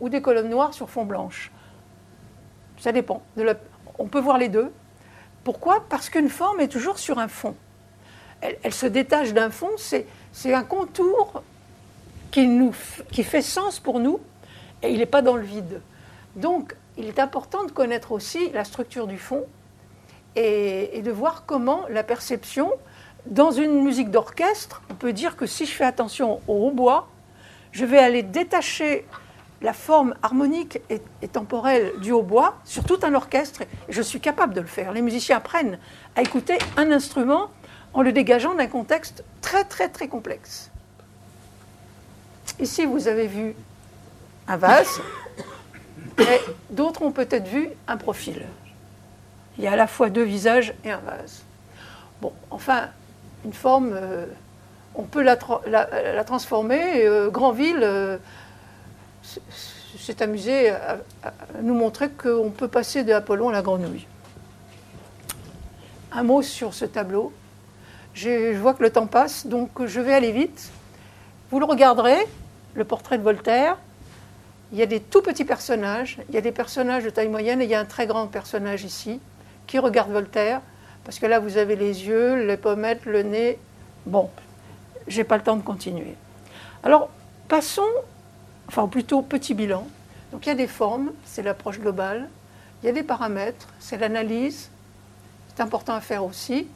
[0.01, 1.51] ou des colonnes noires sur fond blanche.
[2.79, 3.23] Ça dépend.
[3.99, 4.71] On peut voir les deux.
[5.45, 5.87] Pourquoi?
[5.89, 7.57] Parce qu'une forme est toujours sur un fond.
[8.43, 10.07] Elle, se détache d'un fond, c'est
[10.53, 11.43] un contour
[12.31, 12.47] qui,
[13.11, 14.21] qui fait sens pour nous
[14.83, 15.81] et il n'est pas dans le vide.
[16.37, 19.45] Donc, il est important de connaître aussi la structure du fond
[20.37, 22.71] et, et de voir comment la perception,
[23.27, 27.09] dans une musique d'orchestre, on peut dire que si je fais attention au hautbois,
[27.73, 29.07] je vais aller détacher
[29.63, 33.63] la forme harmonique et, temporelle du hautbois sur tout un orchestre.
[33.63, 34.93] Et je suis capable de le faire.
[34.93, 35.79] Les musiciens apprennent
[36.17, 37.49] à écouter un instrument
[37.95, 40.71] en le dégageant d'un contexte très très très complexe.
[42.59, 43.55] Ici, vous avez vu
[44.49, 45.01] un vase,
[46.19, 48.43] et d'autres ont peut-être vu un profil.
[49.59, 51.43] Il y a à la fois deux visages et un vase.
[52.21, 52.89] Bon, enfin,
[53.45, 54.27] une forme, euh,
[54.95, 55.37] on peut la,
[56.25, 57.05] transformer.
[57.07, 57.81] Euh, Grandville.
[57.83, 58.19] Euh,
[59.99, 60.99] s'est amusé à,
[61.63, 64.07] nous montrer qu'on peut passer de Apollon à la grenouille.
[66.11, 67.33] Un mot sur ce tableau.
[68.15, 70.71] Je vois que le temps passe, donc je vais aller vite.
[71.51, 72.27] Vous le regarderez,
[72.75, 73.77] le portrait de Voltaire.
[74.73, 77.61] Il y a des tout petits personnages, il y a des personnages de taille moyenne
[77.61, 79.21] et il y a un très grand personnage ici
[79.67, 80.63] qui regarde Voltaire,
[81.05, 83.59] parce que là vous avez les yeux, les pommettes, le nez.
[84.07, 84.31] Bon,
[85.09, 86.15] j'ai pas le temps de continuer.
[86.83, 87.11] Alors,
[87.49, 87.83] passons
[88.69, 89.87] enfin plutôt petit bilan.
[90.33, 92.31] Donc il y a des formes, c'est l'approche globale,
[92.83, 94.71] il y a des paramètres, c'est l'analyse,
[95.55, 96.67] c'est important à faire aussi.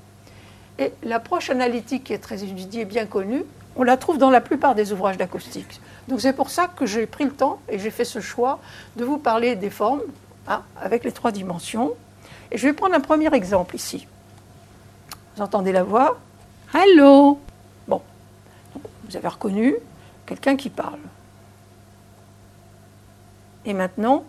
[0.78, 4.42] Et l'approche analytique qui est très étudiée et bien connue, on la trouve dans la
[4.42, 5.80] plupart des ouvrages d'acoustique.
[6.08, 8.60] Donc c'est pour ça que j'ai pris le temps et j'ai fait ce choix
[8.96, 10.02] de vous parler des formes
[10.46, 11.94] hein, avec les trois dimensions.
[12.50, 14.06] Et je vais prendre un premier exemple ici.
[15.36, 16.18] Vous entendez la voix?
[16.72, 17.40] Allô?
[17.88, 18.02] Bon,
[19.08, 19.74] vous avez reconnu
[20.26, 21.00] quelqu'un qui parle.
[23.64, 24.24] Et maintenant,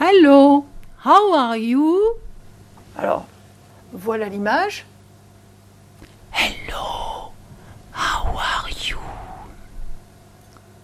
[0.00, 0.64] Hello,
[1.04, 1.98] how are you?
[2.96, 3.26] Alors,
[3.92, 4.86] voilà l'image.
[6.32, 7.32] Hello,
[7.92, 8.96] how are you?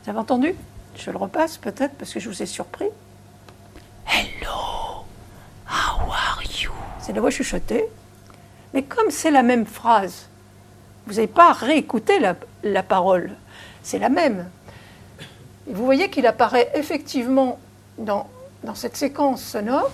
[0.06, 0.54] Vous avez entendu?
[0.94, 2.86] Je le repasse peut-être parce que je vous ai surpris.
[4.06, 5.02] Hello,
[5.68, 6.70] how are you?
[7.00, 7.84] C'est la voix chuchotée.
[8.72, 10.28] Mais comme c'est la même phrase,
[11.08, 13.32] vous n'avez pas réécouté la, la parole.
[13.82, 14.48] C'est la même.
[15.66, 17.58] Vous voyez qu'il apparaît effectivement
[17.98, 18.28] dans,
[18.62, 19.90] dans cette séquence sonore,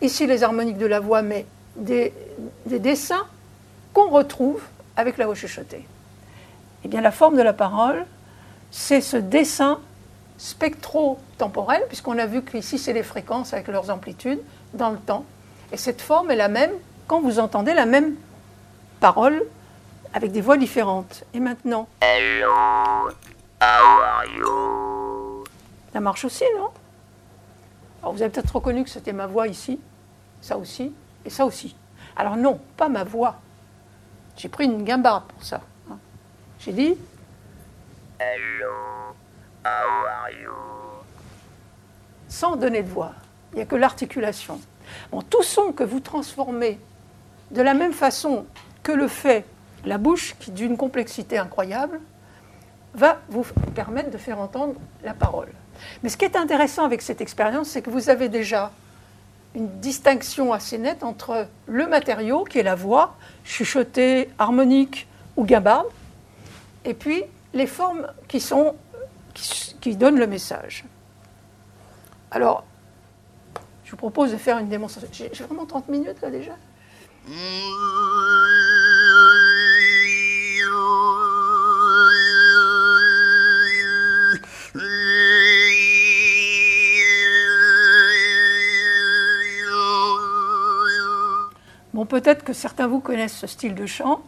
[0.00, 1.44] ici les harmoniques de la voix, mais
[1.76, 2.14] des,
[2.64, 3.26] des dessins
[3.92, 4.62] qu'on retrouve
[4.96, 5.86] avec la voix chuchotée.
[6.82, 8.06] Eh bien, la forme de la parole,
[8.70, 9.80] c'est ce dessin
[10.36, 14.40] spectro-temporel, puisqu'on a vu qu'ici, c'est les fréquences avec leurs amplitudes
[14.74, 15.24] dans le temps.
[15.72, 16.70] Et cette forme est la même
[17.06, 18.14] quand vous entendez la même
[19.00, 19.42] parole
[20.14, 21.24] avec des voix différentes.
[21.34, 21.88] Et maintenant
[25.92, 26.68] Ça marche aussi, non?
[28.02, 29.80] Alors vous avez peut-être reconnu que c'était ma voix ici,
[30.40, 30.92] ça aussi,
[31.24, 31.74] et ça aussi.
[32.16, 33.36] Alors non, pas ma voix.
[34.36, 35.60] J'ai pris une guimbarde pour ça.
[36.60, 36.94] J'ai dit
[42.28, 43.12] sans donner de voix.
[43.52, 44.60] Il n'y a que l'articulation.
[45.30, 46.78] Tout son que vous transformez
[47.50, 48.46] de la même façon
[48.82, 49.44] que le fait
[49.84, 52.00] la bouche, qui d'une complexité incroyable,
[52.94, 55.48] va vous permettre de faire entendre la parole.
[56.02, 58.72] Mais ce qui est intéressant avec cette expérience, c'est que vous avez déjà
[59.54, 65.86] une distinction assez nette entre le matériau, qui est la voix, chuchotée, harmonique ou guimbarde,
[66.84, 68.74] et puis les formes qui, sont,
[69.34, 70.84] qui, donnent le message.
[72.30, 72.64] Alors,
[73.84, 75.08] je vous propose de faire une démonstration.
[75.12, 76.52] J'ai j'ai vraiment 30 minutes là déjà
[91.94, 94.22] Bon, peut-être que certains vous connaissent ce style de chant,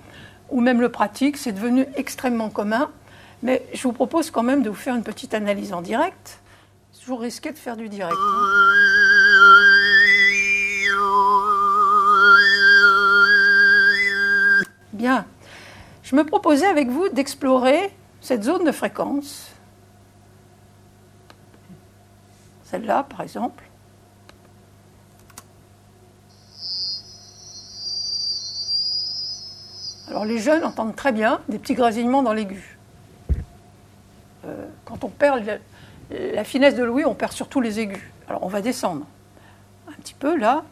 [0.50, 2.90] ou même le pratiquent, c'est devenu extrêmement commun,
[3.42, 6.40] mais je vous propose quand même de vous faire une petite analyse en direct.
[6.92, 8.14] C'est toujours risqué de faire du direct.
[8.14, 8.60] hein.
[14.92, 15.24] Bien.
[16.02, 19.46] Je me proposais avec vous d'explorer cette zone de fréquence.
[22.64, 23.64] Celle-là, par exemple.
[30.08, 32.79] Alors les jeunes entendent très bien des petits grésillements dans l'aigu.
[34.44, 35.60] Euh, quand on perd
[36.10, 38.02] la, finesse de l'ouïe, on perd surtout les aigus.
[38.28, 39.06] Alors on va descendre
[39.88, 40.64] un petit peu là.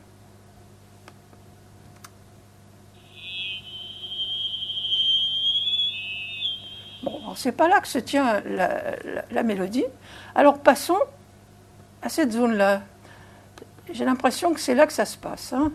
[7.02, 8.42] Bon, c'est pas là que se tient
[9.30, 9.84] la mélodie.
[10.34, 10.98] Alors passons
[12.02, 12.82] à cette zone-là.
[13.92, 15.52] J'ai l'impression que c'est là que ça se passe.
[15.52, 15.72] hein.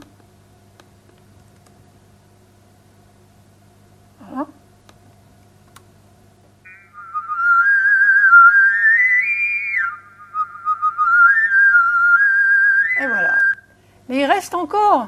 [14.14, 15.08] Mais il reste encore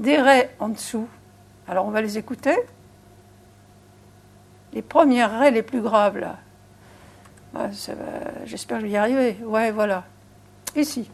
[0.00, 1.06] des raies en dessous.
[1.68, 2.56] Alors on va les écouter.
[4.72, 6.38] Les premières raies les plus graves là.
[7.52, 7.70] Va-
[8.44, 9.36] J'espère que je vais y arriver.
[9.44, 10.02] Ouais, voilà.
[10.74, 11.08] Ici.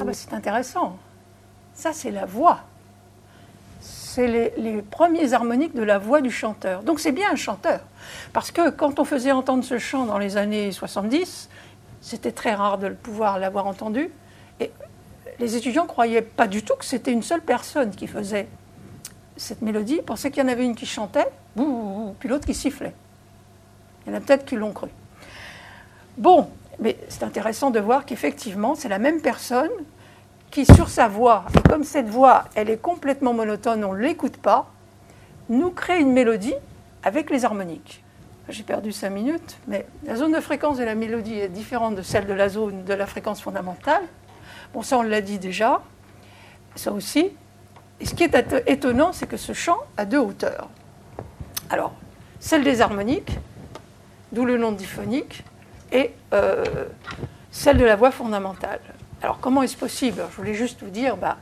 [0.00, 0.96] Ah bah c'est intéressant.
[1.74, 2.60] Ça c'est la voix.
[4.16, 6.82] C'est les, premiers harmoniques de la voix du chanteur.
[6.82, 7.80] Donc c'est bien un chanteur.
[8.32, 11.50] Parce que quand on faisait entendre ce chant dans les années 70,
[12.00, 14.10] c'était très rare de pouvoir l'avoir entendu.
[14.58, 14.70] Et
[15.38, 18.48] les étudiants croyaient pas du tout que c'était une seule personne qui faisait
[19.36, 19.96] cette mélodie.
[19.98, 21.28] Ils pensaient qu'il y en avait une qui chantait,
[22.18, 22.94] puis l'autre qui sifflait.
[24.06, 24.88] Il y en a peut-être qui l'ont cru.
[26.16, 26.48] Bon,
[26.78, 29.68] mais c'est intéressant de voir qu'effectivement, c'est la même personne
[30.64, 34.70] sur sa voix, et comme cette voix, elle est complètement monotone, on ne l'écoute pas,
[35.48, 36.54] nous crée une mélodie
[37.02, 38.02] avec les harmoniques.
[38.48, 42.02] J'ai perdu cinq minutes, mais la zone de fréquence de la mélodie est différente de
[42.02, 44.02] celle de la zone de la fréquence fondamentale.
[44.72, 45.82] Bon, ça, on l'a dit déjà.
[46.76, 47.30] Ça aussi.
[47.98, 50.68] Et ce qui est éto- étonnant, c'est que ce chant a deux hauteurs.
[51.70, 51.92] Alors,
[52.38, 53.36] celle des harmoniques,
[54.30, 55.42] d'où le nom diphonique,
[55.90, 56.62] et euh,
[57.50, 58.80] celle de la voix fondamentale.
[59.22, 60.22] Alors, comment est-ce possible?
[60.30, 61.38] Je voulais juste vous dire, bah,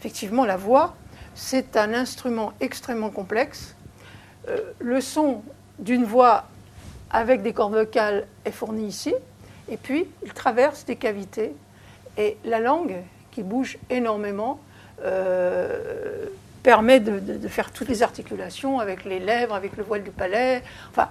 [0.00, 0.96] effectivement, la voix,
[1.34, 3.74] c'est un instrument extrêmement complexe.
[4.48, 5.42] Euh, le son
[5.78, 6.44] d'une voix
[7.10, 9.14] avec des cordes vocales est fourni ici,
[9.68, 11.54] et puis il traverse des cavités.
[12.16, 12.96] Et la langue,
[13.30, 14.58] qui bouge énormément,
[15.04, 16.26] euh,
[16.62, 20.62] permet de, de, faire toutes les articulations avec les lèvres, avec le voile du palais.
[20.90, 21.08] Enfin,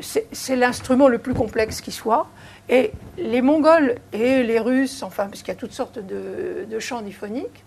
[0.00, 2.28] c'est l'instrument le plus complexe qui soit.
[2.68, 7.64] Et les Mongols et les Russes, enfin, puisqu'il y a toutes sortes de, chants diphoniques,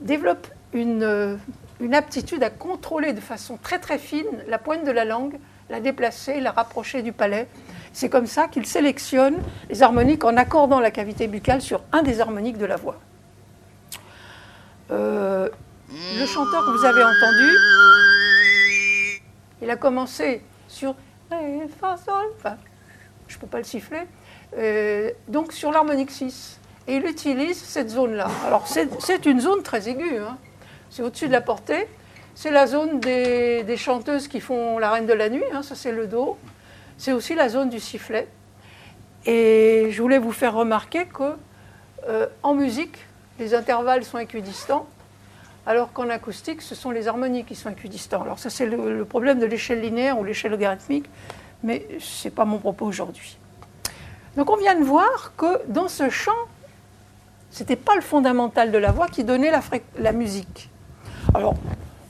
[0.00, 1.38] développent une,
[1.80, 5.38] une, aptitude à contrôler de façon très très fine la pointe de la langue,
[5.70, 7.48] la déplacer, la rapprocher du palais.
[7.92, 12.20] C'est comme ça qu'ils sélectionnent les harmoniques en accordant la cavité buccale sur un des
[12.20, 13.00] harmoniques de la voix.
[14.90, 15.48] Euh,
[16.18, 17.50] le chanteur que vous avez entendu,
[19.62, 20.94] il a commencé sur
[21.80, 22.56] Fa, Sol, enfin,
[23.30, 24.00] je ne peux pas le siffler,
[24.58, 26.58] euh, donc sur l'harmonique 6.
[26.88, 28.28] Et il utilise cette zone-là.
[28.46, 30.36] Alors c'est une zone très aiguë, hein.
[30.90, 31.86] c'est au-dessus de la portée.
[32.34, 35.62] C'est la zone des, chanteuses qui font la reine de la nuit, hein.
[35.62, 36.36] ça c'est le Do.
[36.98, 38.28] C'est aussi la zone du sifflet.
[39.26, 41.34] Et je voulais vous faire remarquer que
[42.08, 42.96] euh, en musique,
[43.38, 44.86] les intervalles sont équidistants,
[45.66, 48.22] alors qu'en acoustique, ce sont les harmonies qui sont équidistants.
[48.22, 51.06] Alors ça, c'est le, problème de l'échelle linéaire ou l'échelle logarithmique,
[51.62, 53.38] mais ce n'est pas mon propos aujourd'hui.
[54.36, 56.32] Donc on vient de voir que dans ce chant,
[57.50, 59.50] ce n'était pas le fondamental de la voix qui donnait
[59.98, 60.70] la, musique.
[61.34, 61.56] Alors,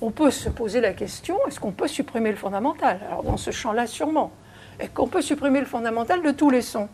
[0.00, 3.00] on peut se poser la question, est-ce qu'on peut supprimer le fondamental?
[3.06, 4.32] Alors dans ce chant-là, sûrement.
[4.78, 6.88] Est-ce qu'on peut supprimer le fondamental de tous les sons?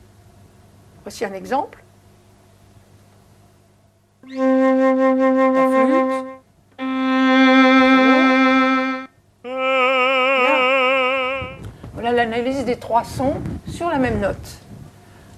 [1.03, 1.83] Voici un exemple.
[4.29, 6.36] La flûte.
[12.13, 13.35] L'analyse des trois sons
[13.67, 14.37] sur la même note.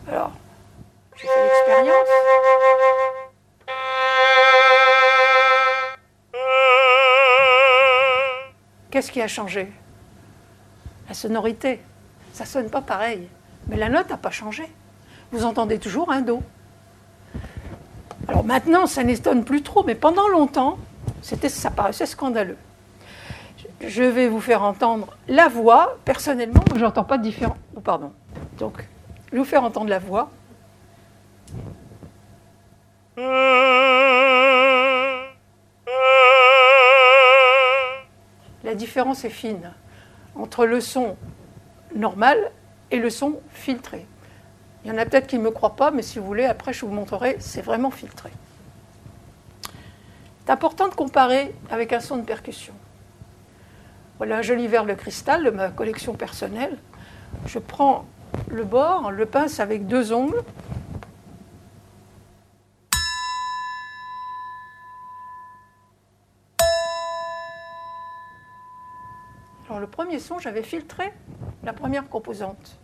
[0.06, 0.32] Alors,
[1.16, 2.06] j'ai fait l'expérience.
[8.90, 9.72] Qu'est-ce qui a changé?
[11.08, 11.80] La sonorité.
[12.34, 13.28] Ça sonne pas pareil.
[13.68, 14.70] Mais la note n'a pas changé.
[15.32, 16.42] Vous entendez toujours un Do.
[18.28, 20.78] Alors maintenant, ça n'étonne plus trop, mais pendant longtemps,
[21.22, 22.58] ça paraissait scandaleux.
[23.88, 25.96] Je vais vous faire entendre la voix.
[26.04, 27.56] Personnellement, je n'entends pas de différence.
[27.74, 28.12] Oh, pardon.
[28.58, 28.86] Donc,
[29.32, 30.30] je vous faire entendre la voix.
[38.62, 39.72] La différence est fine
[40.36, 41.16] entre le son
[41.94, 42.36] normal
[42.90, 44.06] et le son filtré.
[44.84, 46.74] Il y en a peut-être qui ne me croient pas, mais si vous voulez, après
[46.74, 48.30] je vous montrerai, c'est vraiment filtré.
[50.44, 52.74] C'est important de comparer avec un son de percussion.
[54.18, 56.76] Voilà un joli verre de cristal de ma collection personnelle.
[57.46, 58.04] Je prends
[58.48, 60.42] le bord, le pince avec deux ongles.
[69.68, 71.12] Alors le premier son, j'avais filtré
[71.62, 72.76] la première composante,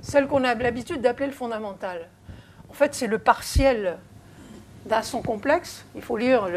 [0.00, 2.08] celle qu'on a l'habitude d'appeler le fondamental.
[2.68, 3.98] En fait, c'est le partiel
[4.86, 5.84] d'un son complexe.
[5.94, 6.48] Il faut lire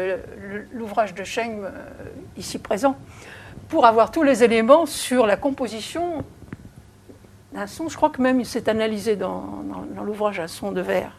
[0.72, 1.70] l'ouvrage de Cheng euh,
[2.36, 2.96] ici présent
[3.72, 6.22] pour avoir tous les éléments sur la composition
[7.54, 7.88] d'un son.
[7.88, 9.64] Je crois que même il s'est analysé dans,
[10.04, 11.16] l'ouvrage Un son de verre.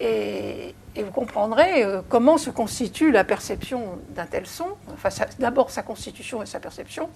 [0.00, 4.66] Et, vous comprendrez euh, comment se constitue la perception d'un tel son,
[5.38, 7.08] d'abord sa constitution et sa perception,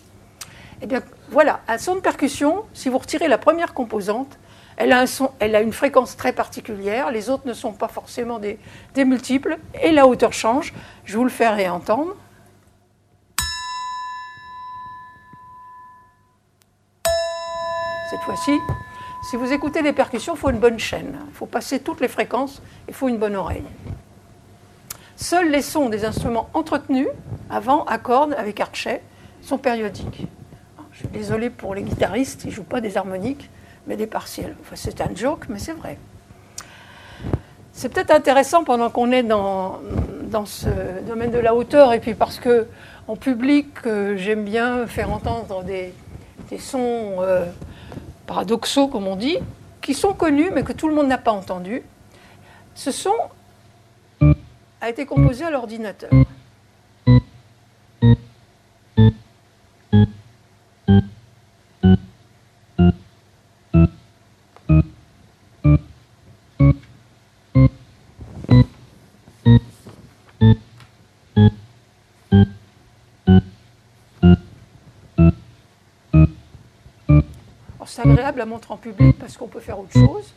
[0.80, 4.38] eh bien, voilà, un son de percussion, si vous retirez la première composante,
[4.76, 8.60] elle a une fréquence très particulière, les autres ne sont pas forcément des,
[8.94, 10.72] des multiples, et la hauteur change.
[11.04, 12.14] Je vous le ferai entendre.
[18.14, 18.60] Cette fois-ci,
[19.28, 21.18] si vous écoutez les percussions, il faut une bonne chaîne.
[21.26, 23.64] Il faut passer toutes les fréquences, il faut une bonne oreille.
[25.16, 27.08] Seuls les sons des instruments entretenus,
[27.50, 29.02] avant, à cordes, avec archet,
[29.42, 30.28] sont périodiques.
[30.92, 33.50] Je suis désolée pour les guitaristes, ils ne jouent pas des harmoniques,
[33.88, 34.54] mais des partiels.
[34.74, 35.98] C'est un joke, mais c'est vrai.
[37.72, 39.80] C'est peut-être intéressant pendant qu'on est dans,
[40.30, 40.68] dans ce
[41.08, 42.68] domaine de la hauteur, et puis parce que
[43.08, 45.92] en public, euh, j'aime bien faire entendre des,
[46.48, 47.46] des sons euh,
[48.26, 49.38] paradoxaux, comme on dit,
[49.80, 51.82] qui sont connus, mais que tout le monde n'a pas entendu.
[52.74, 53.14] Ce son
[54.80, 56.10] a été composé à l'ordinateur.
[78.24, 80.32] C'est agréable à montrer en public parce qu'on peut faire autre chose.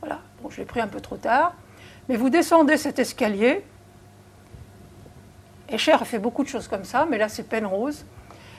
[0.00, 1.54] Voilà, bon, je l'ai pris un peu trop tard.
[2.08, 3.64] Mais vous descendez cet escalier.
[5.68, 8.04] Escher a fait beaucoup de choses comme ça, mais là c'est peine rose.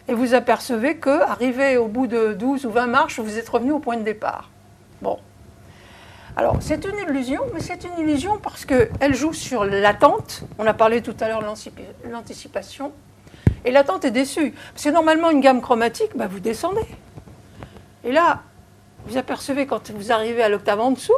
[0.10, 3.72] et vous apercevez que, arrivé au bout de 12 ou 20 marches, vous êtes revenu
[3.72, 4.50] au point de départ.
[6.40, 10.44] Alors, c'est une illusion, mais c'est une illusion parce qu'elle joue sur l'attente.
[10.58, 12.94] On a parlé tout à l'heure de l'anticipation.
[13.66, 14.54] Et l'attente est déçue.
[14.72, 16.86] Parce que normalement, une gamme chromatique, bah, vous descendez.
[18.06, 18.40] Et là,
[19.06, 21.12] vous apercevez quand vous arrivez à l'octave en dessous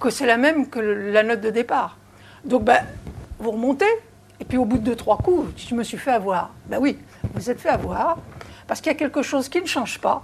[0.00, 1.98] que c'est la même que la note de départ.
[2.46, 2.80] Donc, bah,
[3.38, 3.92] vous remontez,
[4.40, 6.48] et puis au bout de deux, trois coups, je me suis fait avoir.
[6.64, 6.96] Ben oui,
[7.34, 8.16] vous êtes fait avoir,
[8.66, 10.22] parce qu'il y a quelque chose qui ne change pas.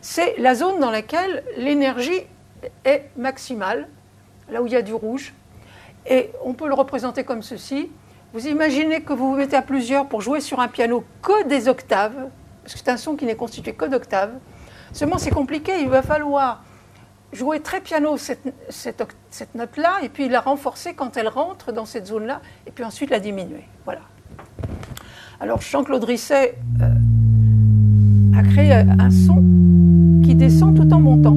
[0.00, 2.22] C'est la zone dans laquelle l'énergie
[2.84, 3.88] est maximale,
[4.50, 5.34] là où il y a du rouge.
[6.08, 7.90] Et on peut le représenter comme ceci.
[8.32, 11.68] Vous imaginez que vous vous mettez à plusieurs pour jouer sur un piano que des
[11.68, 12.28] octaves,
[12.62, 14.32] parce que c'est un son qui n'est constitué que d'octaves.
[14.92, 16.62] Seulement, c'est compliqué, il va falloir
[17.32, 22.40] jouer très piano cette, note-là, et puis la renforcer quand elle rentre dans cette zone-là,
[22.66, 23.64] et puis ensuite la diminuer.
[23.84, 24.00] Voilà.
[25.40, 29.42] Alors Jean-Claude Risset euh, a créé un son
[30.26, 31.36] qui descend tout en montant.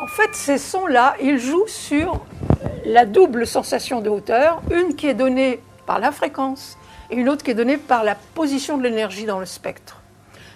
[0.00, 2.24] En fait, ces sons-là, ils jouent sur
[2.86, 6.78] la double sensation de hauteur, une qui est donnée par la fréquence
[7.10, 10.00] et une autre qui est donnée par la position de l'énergie dans le spectre.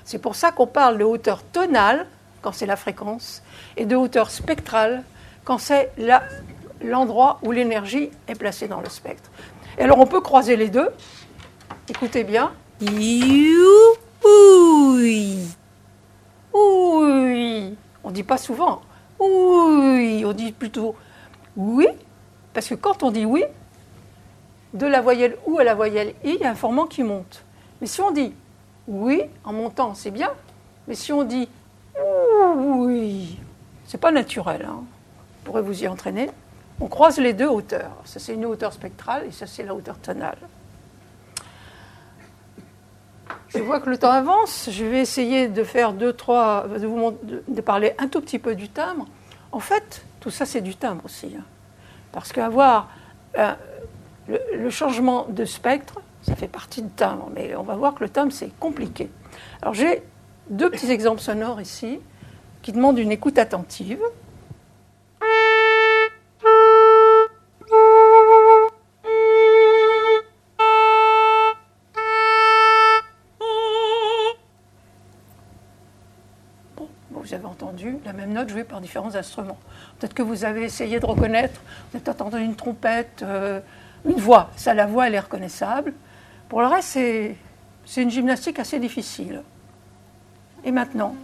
[0.05, 2.07] C'est pour ça qu'on parle de hauteur tonale
[2.43, 3.43] quand c'est la fréquence
[3.77, 5.05] et de hauteur spectrale
[5.45, 5.93] quand c'est
[6.83, 9.31] l'endroit où l'énergie est placée dans le spectre.
[9.79, 10.89] Et alors on peut croiser les deux.
[11.89, 12.53] Écoutez bien.
[12.81, 13.57] Oui.
[16.53, 17.77] Oui.
[18.05, 18.83] On ne dit pas souvent.
[19.19, 20.25] Oui.
[20.27, 20.95] On dit plutôt
[21.57, 21.87] oui
[22.53, 23.45] parce que quand on dit oui,
[24.75, 27.45] de la voyelle ou à la voyelle i, il y a un formant qui monte.
[27.81, 28.33] Mais si on dit
[28.89, 30.31] oui en montant, c'est bien.
[30.89, 31.49] Mais si on dit
[32.57, 33.39] oui,
[33.87, 34.67] c'est pas naturel.
[34.69, 34.85] Hein.
[35.45, 36.31] Vous vous y entraîner.
[36.81, 37.97] On croise les deux hauteurs.
[38.05, 40.39] Ça, c'est une hauteur spectrale et ça, c'est la hauteur tonale.
[43.49, 44.69] Je vois que le temps avance.
[44.71, 48.55] Je vais essayer de faire deux, trois, de, vous, de parler un tout petit peu
[48.55, 49.07] du timbre.
[49.53, 51.35] En fait, tout ça, c'est du timbre aussi.
[51.39, 51.45] Hein.
[52.13, 52.89] Parce qu'avoir
[53.39, 53.53] euh,
[54.29, 58.11] le, changement de spectre, ça fait partie du timbre, mais on va voir que le
[58.11, 59.11] timbre, c'est compliqué.
[59.61, 60.03] Alors j'ai
[60.51, 62.01] deux petits exemples sonores ici
[62.63, 64.01] qui demandent une écoute attentive.
[77.23, 79.59] vous avez entendu la même note jouée par différents instruments.
[79.99, 81.61] Peut-être que vous avez essayé de reconnaître,
[81.93, 83.61] vous avez entendu une trompette, euh,
[84.05, 84.51] une voix.
[84.57, 85.95] Ça, la voix, elle est reconnaissable.
[86.49, 87.37] Pour le reste, c'est,
[87.87, 89.43] c'est une gymnastique assez difficile.
[90.65, 91.15] Et maintenant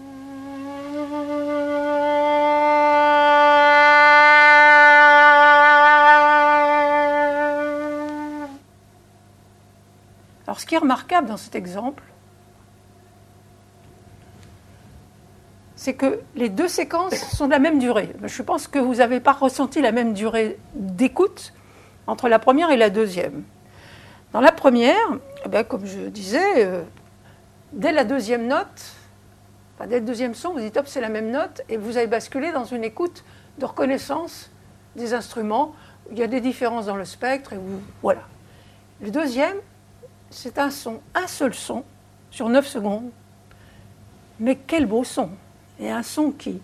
[10.46, 12.02] Alors, ce qui est remarquable dans cet exemple,
[15.76, 18.14] c'est que les deux séquences sont de la même durée.
[18.24, 21.52] Je pense que vous n'avez pas ressenti la même durée d'écoute
[22.06, 23.44] entre la première et la deuxième.
[24.32, 24.96] Dans la première,
[25.44, 26.82] eh comme je disais, euh,
[27.72, 28.97] dès la deuxième note,
[29.86, 32.52] dès le deuxième son, vous dites hop, c'est la même note, et vous avez basculé
[32.52, 33.24] dans une écoute
[33.58, 34.50] de reconnaissance
[34.96, 35.74] des instruments.
[36.10, 38.22] Il y a des différences dans le spectre, et vous, voilà.
[39.00, 39.56] Le deuxième,
[40.30, 41.84] c'est un son, un seul son,
[42.30, 43.10] sur 9 secondes.
[44.40, 45.30] Mais quel beau son
[45.80, 46.60] et un son qui,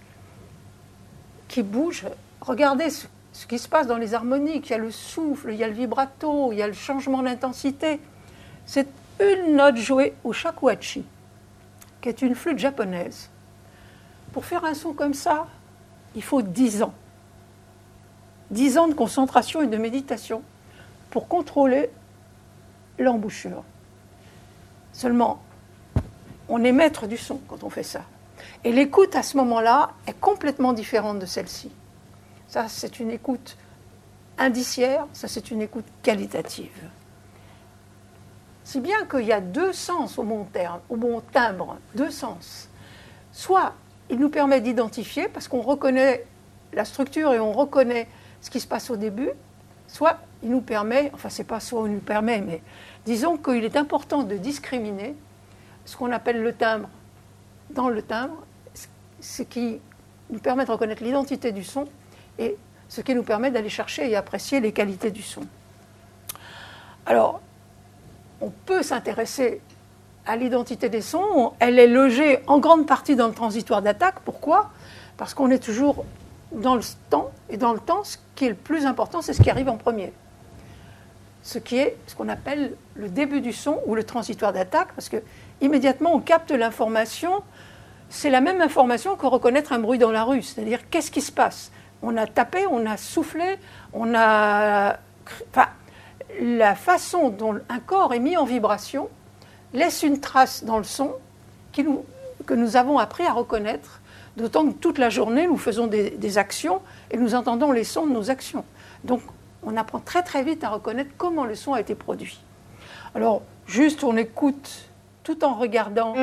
[1.49, 2.05] qui bouge.
[2.41, 3.07] Regardez ce,
[3.47, 4.71] qui se passe dans les harmoniques.
[4.71, 7.23] Il y a le souffle, il y a le vibrato, il y a le changement
[7.23, 8.01] d'intensité.
[8.67, 8.89] C'est
[9.21, 11.05] une note jouée au shakuhachi,
[12.05, 13.31] qui est une flûte japonaise.
[14.35, 15.47] Pour faire un son comme ça,
[16.15, 16.93] il faut dix ans.
[18.51, 20.43] Dix ans de concentration et de méditation
[21.09, 21.89] pour contrôler
[22.99, 23.65] l'embouchure.
[24.93, 25.41] Seulement,
[26.51, 28.03] on est maître du son quand on fait ça.
[28.65, 31.73] Et l'écoute à ce moment-là est complètement différente de celle-ci.
[32.49, 33.57] Ça, c'est une écoute
[34.37, 36.91] indiciaire, ça, c'est une écoute qualitative.
[38.65, 42.69] Si bien qu'il y a deux sens au bon, terme, au bon timbre, deux sens.
[43.33, 43.75] Soit
[44.11, 46.25] il nous permet d'identifier parce qu'on reconnaît
[46.73, 48.09] la structure et on reconnaît
[48.41, 49.31] ce qui se passe au début,
[49.87, 52.63] soit il nous permet, enfin c'est pas soit il nous permet, mais
[53.07, 55.15] disons qu'il est important de discriminer
[55.85, 56.89] ce qu'on appelle le timbre
[57.71, 58.45] dans le timbre
[59.21, 59.81] ce qui
[60.31, 61.87] nous permet de reconnaître l'identité du son
[62.39, 62.57] et
[62.89, 65.43] ce qui nous permet d'aller chercher et apprécier les qualités du son.
[67.07, 67.41] Alors,
[68.45, 69.61] on peut s'intéresser
[70.27, 74.21] à l'identité des sons, elle est logée en grande partie dans le transitoire d'attaque.
[74.25, 74.71] Pourquoi?
[75.17, 76.05] Parce qu'on est toujours
[76.53, 79.43] dans le temps, et dans le temps, ce qui est le plus important, c'est ce
[79.43, 80.13] qui arrive en premier.
[81.43, 85.09] Ce qui est ce qu'on appelle le début du son ou le transitoire d'attaque, parce
[85.09, 85.23] que
[85.61, 87.43] immédiatement on capte l'information.
[88.11, 91.33] C'est la même information que reconnaître un bruit dans la rue, c'est-à-dire qu'est-ce qui se
[91.33, 91.73] passe?
[92.03, 93.59] On a tapé, on a soufflé,
[93.93, 94.99] on a.
[95.51, 95.69] Enfin,
[96.41, 99.09] la façon dont un corps est mis en vibration
[99.73, 101.13] laisse une trace dans le son
[101.73, 104.01] que nous avons appris à reconnaître,
[104.37, 106.81] d'autant que toute la journée, nous faisons des, actions
[107.11, 108.65] et nous entendons les sons de nos actions.
[109.03, 109.21] Donc,
[109.65, 112.41] on apprend très très vite à reconnaître comment le son a été produit.
[113.15, 114.89] Alors, juste on écoute
[115.23, 116.15] tout en regardant.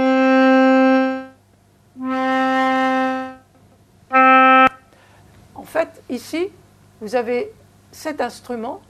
[5.55, 6.47] En fait, ici,
[7.01, 7.51] vous avez
[7.91, 8.81] cet instrument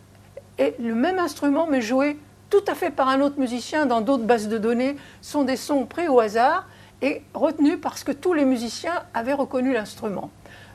[0.61, 2.19] et le même instrument mais joué
[2.51, 5.85] tout à fait par un autre musicien dans d'autres bases de données sont des sons
[5.85, 6.67] pris au hasard
[7.01, 10.29] et retenus parce que tous les musiciens avaient reconnu l'instrument.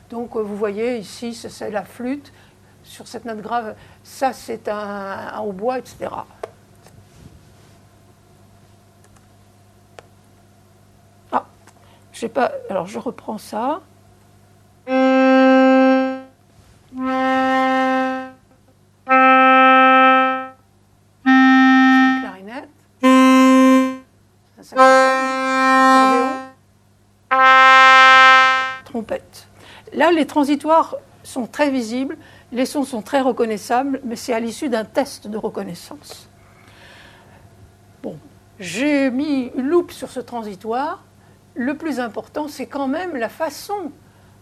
[0.09, 2.33] Donc euh, vous voyez ici, c'est la flûte,
[2.83, 6.09] sur cette note grave, ça c'est un, hautbois, etc.
[11.31, 11.45] Ah,
[12.11, 13.81] je pas, alors je reprends ça.
[29.93, 32.17] Là, les transitoires sont très visibles,
[32.51, 36.29] les sons sont très reconnaissables, mais c'est à l'issue d'un test de reconnaissance.
[38.03, 38.17] Bon,
[38.59, 41.03] j'ai mis une loupe sur ce transitoire.
[41.55, 43.91] Le plus important, c'est quand même la façon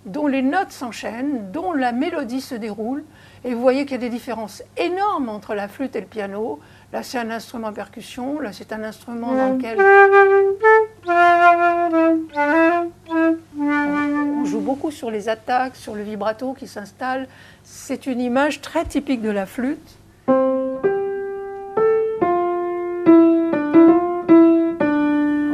[0.05, 3.03] dont les notes s'enchaînent, dont la mélodie se déroule.
[3.43, 6.59] Et vous voyez qu'il y a des différences énormes entre la flûte et le piano.
[6.93, 8.39] Là, c'est un instrument à percussion.
[8.39, 9.77] Là, c'est un instrument dans lequel
[13.57, 17.27] on joue beaucoup sur les attaques, sur le vibrato qui s'installe.
[17.63, 19.97] C'est une image très typique de la flûte.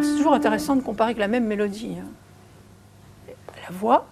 [0.01, 1.95] C'est toujours intéressant de comparer avec la même mélodie.
[1.99, 3.33] Hein.
[3.69, 4.07] La voix.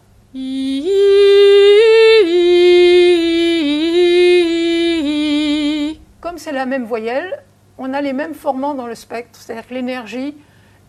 [6.22, 7.44] Comme c'est la même voyelle,
[7.80, 10.36] on a les mêmes formants dans le spectre, c'est-à-dire que l'énergie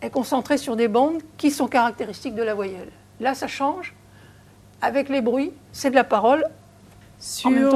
[0.03, 2.91] est concentrée sur des bandes qui sont caractéristiques de la voyelle.
[3.19, 3.95] Là, ça change.
[4.79, 6.45] Avec les bruits, c'est de la parole.
[7.17, 7.69] Sur le,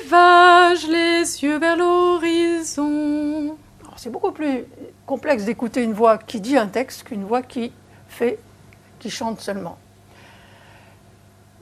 [0.00, 3.56] rivage, les yeux vers l'horizon.
[3.96, 4.64] C'est beaucoup plus
[5.06, 7.70] complexe d'écouter une voix qui dit un texte qu'une voix qui
[8.08, 8.40] fait,
[8.98, 9.78] qui chante seulement.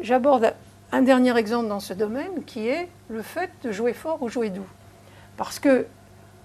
[0.02, 0.54] J'aborde
[0.92, 4.50] un dernier exemple dans ce domaine qui est le fait de jouer fort ou jouer
[4.50, 4.66] doux.
[5.36, 5.86] Parce que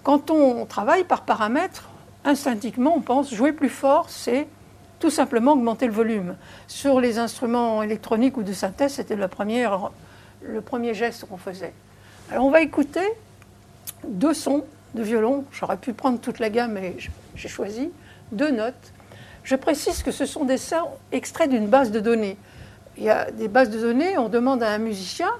[0.02, 1.88] quand on travaille par paramètres,
[2.24, 4.46] instinctivement, on pense jouer plus fort, c'est
[5.00, 6.36] tout simplement augmenter le volume.
[6.68, 11.72] Sur les instruments électroniques ou de synthèse, c'était le premier geste qu'on faisait.
[12.30, 13.06] Alors on va écouter
[14.06, 15.44] deux sons de violon.
[15.50, 16.96] J'aurais pu prendre toute la gamme, mais
[17.34, 17.90] j'ai choisi
[18.32, 18.92] deux notes.
[19.44, 22.36] Je précise que ce sont des sons extraits d'une base de données.
[22.98, 25.30] Il y a des bases de données, on demande à un musicien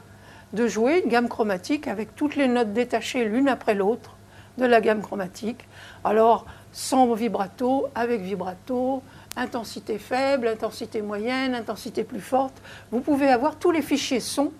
[0.52, 4.16] de jouer une gamme chromatique avec toutes les notes détachées l'une après l'autre
[4.59, 5.66] de la gamme chromatique.
[6.04, 9.02] Alors, sans vibrato, avec vibrato,
[9.36, 12.54] intensité faible, intensité moyenne, intensité plus forte.
[12.90, 14.52] Vous pouvez avoir tous les fichiers son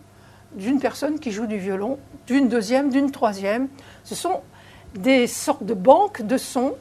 [0.55, 3.69] d'une personne qui joue du violon, d'une deuxième, d'une troisième.
[4.05, 4.41] Ce sont
[4.95, 6.75] des sortes de banques de sons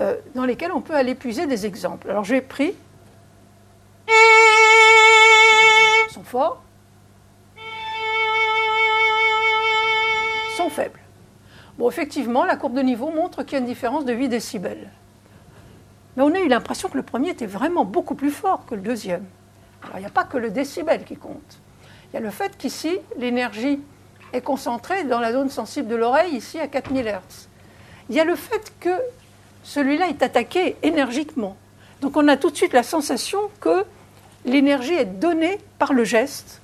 [0.00, 2.10] euh, dans lesquelles on peut aller puiser des exemples.
[2.10, 2.74] Alors j'ai pris
[6.08, 6.62] son fort,
[10.56, 10.98] son faible.
[11.78, 14.90] Bon, effectivement, la courbe de niveau montre qu'il y a une différence de 8 décibels.
[16.16, 18.80] Mais on a eu l'impression que le premier était vraiment beaucoup plus fort que le
[18.80, 19.24] deuxième.
[19.82, 21.58] Alors, il n'y a pas que le décibel qui compte.
[22.10, 23.80] Il y a le fait qu'ici, l'énergie
[24.32, 27.48] est concentrée dans la zone sensible de l'oreille, ici à 4000 Hz.
[28.10, 28.98] Il y a le fait que
[29.62, 31.56] celui-là est attaqué énergiquement.
[32.00, 33.84] Donc on a tout de suite la sensation que
[34.48, 36.60] l'énergie est donnée par le geste.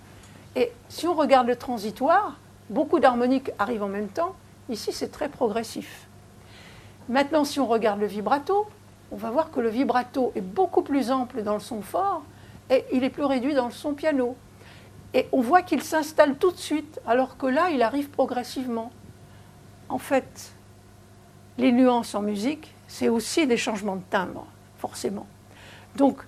[0.57, 2.37] Et si on regarde le transitoire,
[2.70, 4.35] beaucoup d'harmoniques arrivent en même temps.
[4.68, 6.07] Ici, c'est très progressif.
[7.09, 8.66] Maintenant, si on regarde le vibrato,
[9.12, 12.22] on va voir que le vibrato est beaucoup plus ample dans le son fort
[12.70, 14.37] et il est plus réduit dans le son piano.
[15.12, 18.91] Et on voit qu'il s'installe tout de suite, alors que là, il arrive progressivement.
[19.89, 20.53] En fait,
[21.59, 24.47] les nuances en musique, c'est aussi des changements de timbre,
[24.78, 25.26] forcément.
[25.95, 26.18] Donc,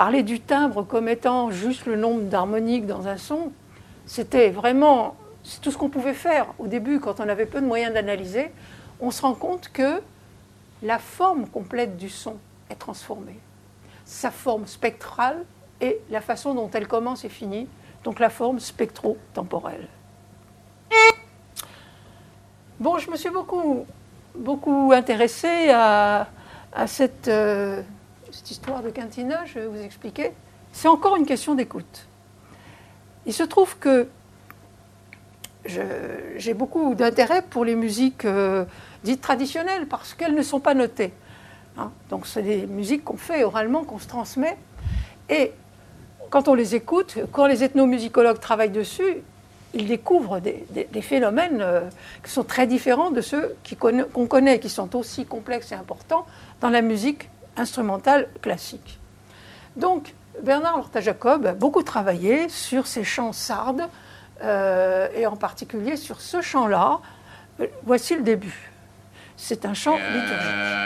[0.00, 3.52] parler du timbre comme étant juste le nombre d'harmoniques dans un son,
[4.06, 5.14] c'était vraiment
[5.60, 8.50] tout ce qu'on pouvait faire au début quand on avait peu de moyens d'analyser.
[8.98, 10.00] On se rend compte que
[10.82, 12.36] la forme complète du son
[12.70, 13.38] est transformée.
[14.06, 15.44] Sa forme spectrale
[15.82, 17.68] et la façon dont elle commence et finit,
[18.02, 19.86] donc la forme spectro-temporelle.
[22.78, 26.26] Bon, je me suis beaucoup, intéressée à,
[26.86, 27.82] cette, euh,
[28.32, 30.32] cette histoire de Quintina, je vais vous expliquer.
[30.72, 32.06] C'est encore une question d'écoute.
[33.26, 34.08] Il se trouve que
[35.64, 38.64] j'ai beaucoup d'intérêt pour les musiques euh,
[39.04, 41.12] dites traditionnelles parce qu'elles ne sont pas notées.
[41.76, 41.90] Hein.
[42.08, 44.56] Donc, c'est des musiques qu'on fait oralement, qu'on se transmet.
[45.28, 45.52] Et
[46.30, 49.22] quand on les écoute, quand les ethnomusicologues travaillent dessus,
[49.74, 51.82] ils découvrent des, phénomènes euh,
[52.24, 56.26] qui sont très différents de ceux qu'on connaît, qui sont aussi complexes et importants
[56.60, 58.98] dans la musique instrumentale classique.
[59.76, 63.88] Donc, Bernard Lorta-Jacob a beaucoup travaillé sur ces chants sardes,
[64.42, 67.00] euh, et en particulier sur ce chant-là.
[67.84, 68.70] Voici le début.
[69.36, 70.80] C'est un chant liturgique.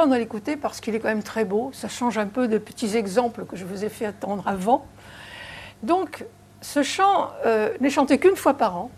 [0.00, 1.70] À l'écouter parce qu'il est quand même très beau.
[1.72, 4.86] Ça change un peu de petits exemples que je vous ai fait attendre avant.
[5.82, 6.24] Donc,
[6.60, 8.90] ce chant euh, n'est chanté qu'une fois par an,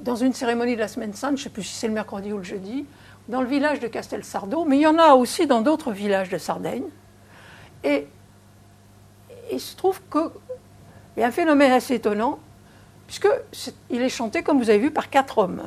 [0.00, 2.32] dans une cérémonie de la Semaine Sainte, je ne sais plus si c'est le mercredi
[2.32, 2.86] ou le jeudi,
[3.28, 6.38] dans le village de Castelsardo, mais il y en a aussi dans d'autres villages de
[6.38, 6.88] Sardaigne.
[7.84, 8.06] Et
[9.52, 10.30] il se trouve qu'il
[11.18, 12.40] y a un phénomène assez étonnant,
[13.06, 15.62] puisqu'il est chanté, comme vous avez vu, par quatre hommes.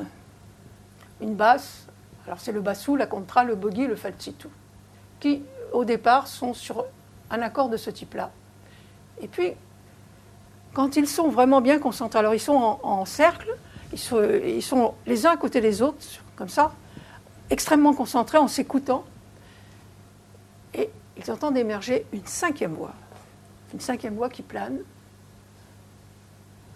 [1.20, 1.85] Une basse,
[2.26, 4.50] alors c'est le bassou, la contra, le bogey, le falsetto,
[5.20, 6.84] qui au départ sont sur
[7.30, 8.30] un accord de ce type-là.
[9.20, 9.52] Et puis,
[10.74, 13.56] quand ils sont vraiment bien concentrés, alors ils sont en, cercle,
[13.92, 13.98] ils
[14.62, 16.04] sont, les uns à côté des autres,
[16.34, 16.72] comme ça,
[17.48, 19.04] extrêmement concentrés en s'écoutant,
[20.74, 22.92] et ils entendent émerger une cinquième voix,
[23.72, 24.78] une cinquième voix qui plane.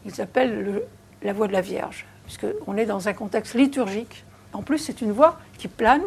[0.06, 0.82] Ils appellent
[1.22, 5.12] la voix de la Vierge, puisqu'on est dans un contexte liturgique en plus, c'est une
[5.12, 6.02] voix qui plane,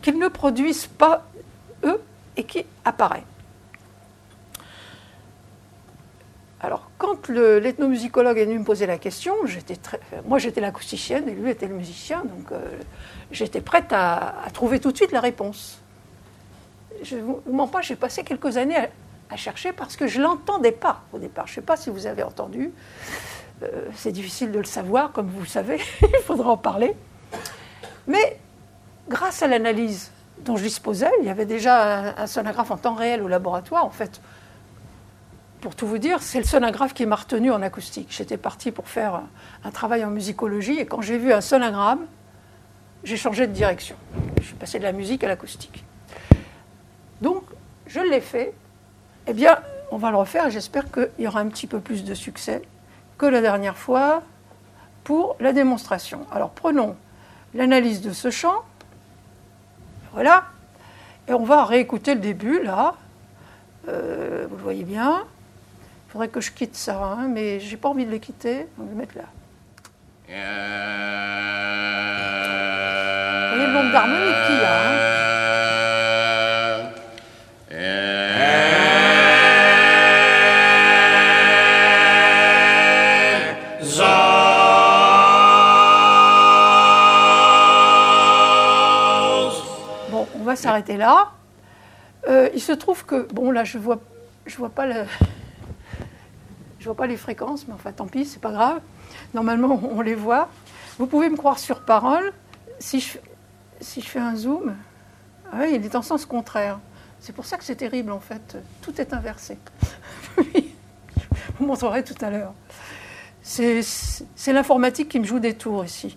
[0.00, 1.26] qu'ils ne produisent pas
[1.84, 2.00] eux
[2.36, 3.24] et qui apparaît.
[6.62, 9.34] Alors, quand l'ethnomusicologue est venu me poser la question,
[9.82, 12.60] très, moi j'étais l'acousticienne et lui était le musicien, donc euh,
[13.32, 15.80] j'étais prête à, trouver tout de suite la réponse.
[17.02, 18.76] Je ne vous mens pas, j'ai passé quelques années
[19.28, 21.46] à, chercher parce que je ne l'entendais pas au départ.
[21.46, 22.70] Je ne sais pas si vous avez entendu,
[23.64, 26.94] euh, c'est difficile de le savoir, comme vous le savez, il faudra en parler.
[28.06, 28.38] Mais
[29.08, 33.22] grâce à l'analyse dont je disposais, il y avait déjà un, sonographe en temps réel
[33.22, 33.84] au laboratoire.
[33.84, 34.20] En fait,
[35.60, 38.08] pour tout vous dire, c'est le sonographe qui m'a retenu en acoustique.
[38.10, 39.22] J'étais partie pour faire
[39.64, 42.06] un, travail en musicologie et quand j'ai vu un sonogramme,
[43.04, 43.96] j'ai changé de direction.
[44.40, 45.84] Je suis passée de la musique à l'acoustique.
[47.20, 47.44] Donc,
[47.86, 48.54] je l'ai fait.
[49.28, 49.58] Eh bien,
[49.92, 52.62] on va le refaire et j'espère qu'il y aura un petit peu plus de succès
[53.18, 54.22] que la dernière fois
[55.04, 56.26] pour la démonstration.
[56.32, 56.96] Alors, prenons
[57.54, 58.62] l'analyse de ce chant.
[60.12, 60.44] Voilà.
[61.28, 62.94] Et on va réécouter le début, là.
[63.88, 65.24] Euh, vous le voyez bien.
[66.08, 68.66] Il faudrait que je quitte ça, hein, mais j'ai pas envie de le quitter.
[68.78, 69.24] On va le mettre là.
[73.48, 74.88] Vous voyez le nombre d'harmoniques qu'il y a.
[74.88, 75.01] Hein.
[90.62, 91.32] S'arrêter là.
[92.28, 94.00] Euh, il se trouve que, bon, là, je vois,
[94.46, 94.86] je vois pas
[96.84, 98.80] vois pas les fréquences, mais enfin, tant pis, c'est pas grave.
[99.34, 100.48] Normalement, on les voit.
[100.98, 102.32] Vous pouvez me croire sur parole.
[102.78, 103.18] Si je,
[104.00, 104.74] fais un zoom,
[105.52, 106.78] ah il est en sens contraire.
[107.20, 108.56] C'est pour ça que c'est terrible, en fait.
[108.82, 109.58] Tout est inversé.
[111.58, 112.52] vous montrerai tout à l'heure.
[113.42, 113.82] C'est
[114.48, 116.16] l'informatique qui me joue des tours ici.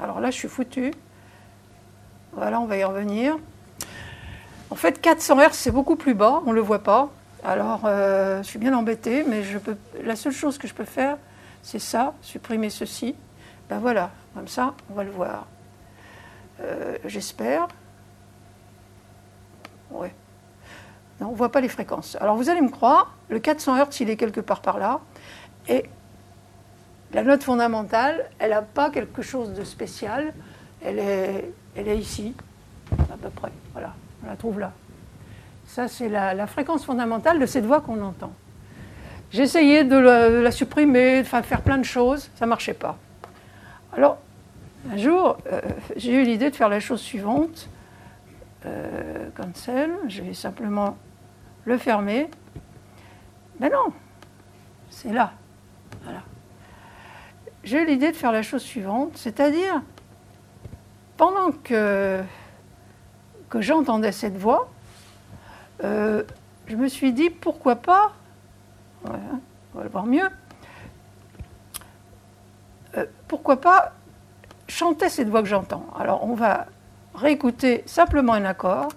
[0.00, 0.92] Alors là, je suis foutu.
[2.36, 3.38] Voilà, on va y revenir.
[4.70, 7.10] En fait, 400 Hz, c'est beaucoup plus bas, on ne le voit pas.
[7.44, 10.84] Alors, euh, je suis bien embêtée, mais je peux, la seule chose que je peux
[10.84, 11.16] faire,
[11.62, 13.14] c'est ça, supprimer ceci.
[13.68, 15.46] Ben voilà, comme ça, on va le voir.
[16.60, 17.68] Euh, j'espère.
[19.90, 20.12] Ouais.
[21.20, 22.16] on ne voit pas les fréquences.
[22.20, 25.00] Alors vous allez me croire, le 400 Hz, il est quelque part par là.
[25.68, 25.84] Et
[27.12, 30.34] la note fondamentale, elle n'a pas quelque chose de spécial.
[30.82, 32.34] Elle est, elle est ici,
[32.92, 33.50] à peu près.
[33.72, 33.94] Voilà,
[34.24, 34.72] on la trouve là.
[35.66, 38.32] Ça, c'est la, fréquence fondamentale de cette voix qu'on entend.
[39.30, 42.96] J'ai essayé de la, supprimer, de faire plein de choses, ça ne marchait pas.
[43.96, 44.18] Alors,
[44.92, 45.60] un jour, euh,
[45.96, 47.68] j'ai eu l'idée de faire la chose suivante.
[48.66, 50.96] Euh, cancel, je vais simplement
[51.64, 52.28] le fermer.
[53.60, 53.92] Mais non,
[54.90, 55.32] c'est là.
[56.02, 56.20] Voilà.
[57.62, 59.82] J'ai eu l'idée de faire la chose suivante, c'est-à-dire,
[61.16, 62.22] pendant que,
[63.48, 64.68] que j'entendais cette voix,
[65.82, 66.22] euh,
[66.66, 68.12] je me suis dit, pourquoi pas,
[69.04, 69.10] on
[69.74, 70.28] va le voir mieux,
[72.96, 73.92] euh, pourquoi pas
[74.68, 75.86] chanter cette voix que j'entends.
[75.98, 76.66] Alors on va
[77.14, 78.88] réécouter simplement un accord.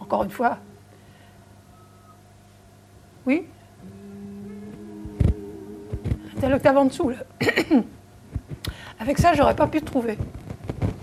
[0.00, 0.58] Encore une fois.
[3.26, 3.46] Oui?
[6.42, 7.18] C'est l'octave en dessous, là.
[8.98, 10.18] Avec ça, j'aurais pas pu trouver.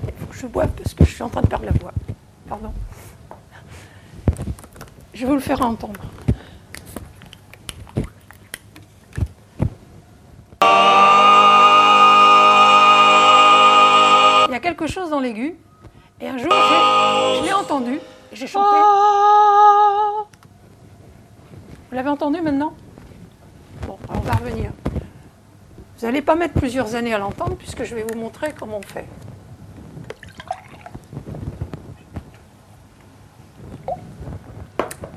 [0.06, 1.94] Il faut que je boive parce que je suis en train de perdre la voix.
[2.50, 2.74] Pardon.
[5.14, 6.02] Je vais vous le faire entendre.
[10.62, 10.68] Il
[14.52, 15.56] y a quelque chose dans l'aigu.
[16.20, 18.02] Et un jour, je l'ai entendu.
[18.34, 18.76] J'ai chanté.
[21.90, 22.74] Vous l'avez entendu maintenant?
[23.88, 24.72] Bon, on va revenir.
[26.00, 28.82] Vous n'allez pas mettre plusieurs années à l'entendre puisque je vais vous montrer comment on
[28.82, 29.06] fait.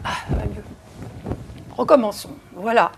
[0.02, 0.64] Ah, va mieux.
[1.76, 2.34] Recommençons.
[2.56, 2.90] Voilà.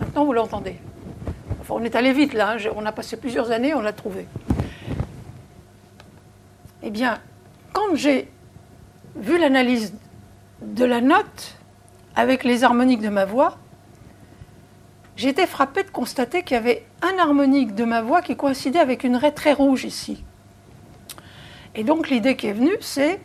[0.00, 0.80] Maintenant, vous l'entendez.
[1.60, 2.52] Enfin, on est allé vite là.
[2.52, 2.70] Hein.
[2.74, 4.26] On a passé plusieurs années, on l'a trouvé.
[6.82, 7.18] Eh bien,
[7.74, 8.30] quand j'ai
[9.14, 9.92] vu l'analyse
[10.62, 11.56] de la note
[12.14, 13.58] avec les harmoniques de ma voix,
[15.16, 19.04] j'étais frappée de constater qu'il y avait un harmonique de ma voix qui coïncidait avec
[19.04, 20.24] une raie très rouge ici.
[21.74, 23.20] Et donc l'idée qui est venue, c'est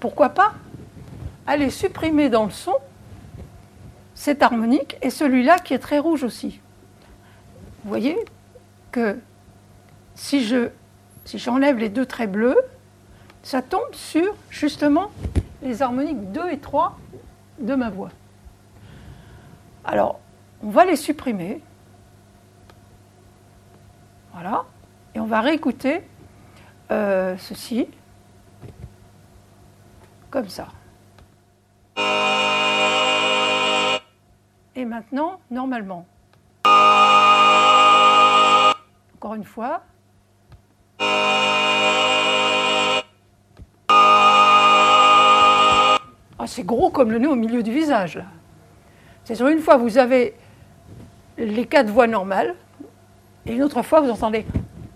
[0.00, 0.52] pourquoi pas
[1.46, 2.74] aller supprimer dans le son
[4.14, 6.60] cet harmonique et celui-là qui est très rouge aussi.
[7.82, 8.16] Vous voyez
[8.92, 9.18] que
[10.14, 10.68] si je
[11.24, 12.58] si j'enlève les deux traits bleus,
[13.42, 15.10] ça tombe sur justement
[15.64, 16.96] les harmoniques 2 et 3
[17.58, 18.10] de ma voix.
[19.84, 20.20] Alors,
[20.62, 21.60] on va les supprimer.
[24.32, 24.64] Voilà.
[25.14, 26.06] Et on va réécouter
[26.90, 27.88] euh, ceci
[30.30, 30.68] comme ça.
[34.76, 36.06] Et maintenant, normalement.
[39.14, 39.82] Encore une fois.
[46.44, 48.22] Ah, c'est gros comme le nez au milieu du visage.
[49.24, 50.34] C'est sur une fois, vous avez
[51.38, 52.54] les quatre voix normales,
[53.46, 54.44] et une autre fois, vous entendez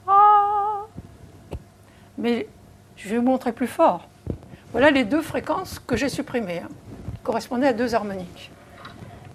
[0.07, 0.85] Ah
[2.19, 2.47] Mais
[2.97, 4.09] je vais vous montrer plus fort.
[4.73, 6.69] Voilà les deux fréquences que j'ai supprimées, hein,
[7.23, 8.51] correspondaient à deux harmoniques.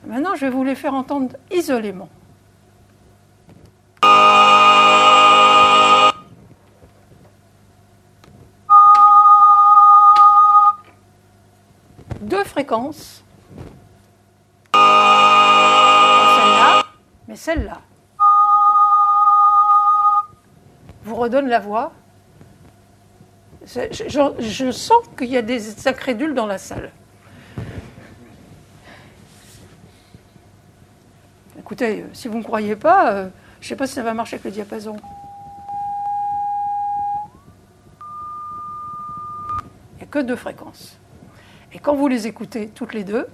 [0.06, 2.10] Maintenant, je vais vous les faire entendre isolément.
[12.54, 13.24] Fréquence.
[14.74, 16.84] Celle-là,
[17.28, 17.82] mais celle-là.
[21.04, 21.92] Vous redonne la voix.
[23.66, 26.92] Je, sens qu'il y a des incrédules dans la salle.
[31.58, 33.30] Écoutez, euh, si vous ne croyez pas, euh,
[33.62, 34.98] je ne sais pas si ça va marcher avec le diapason.
[39.94, 41.00] Il n'y a que deux fréquences.
[41.74, 43.28] Et quand vous les écoutez toutes les deux,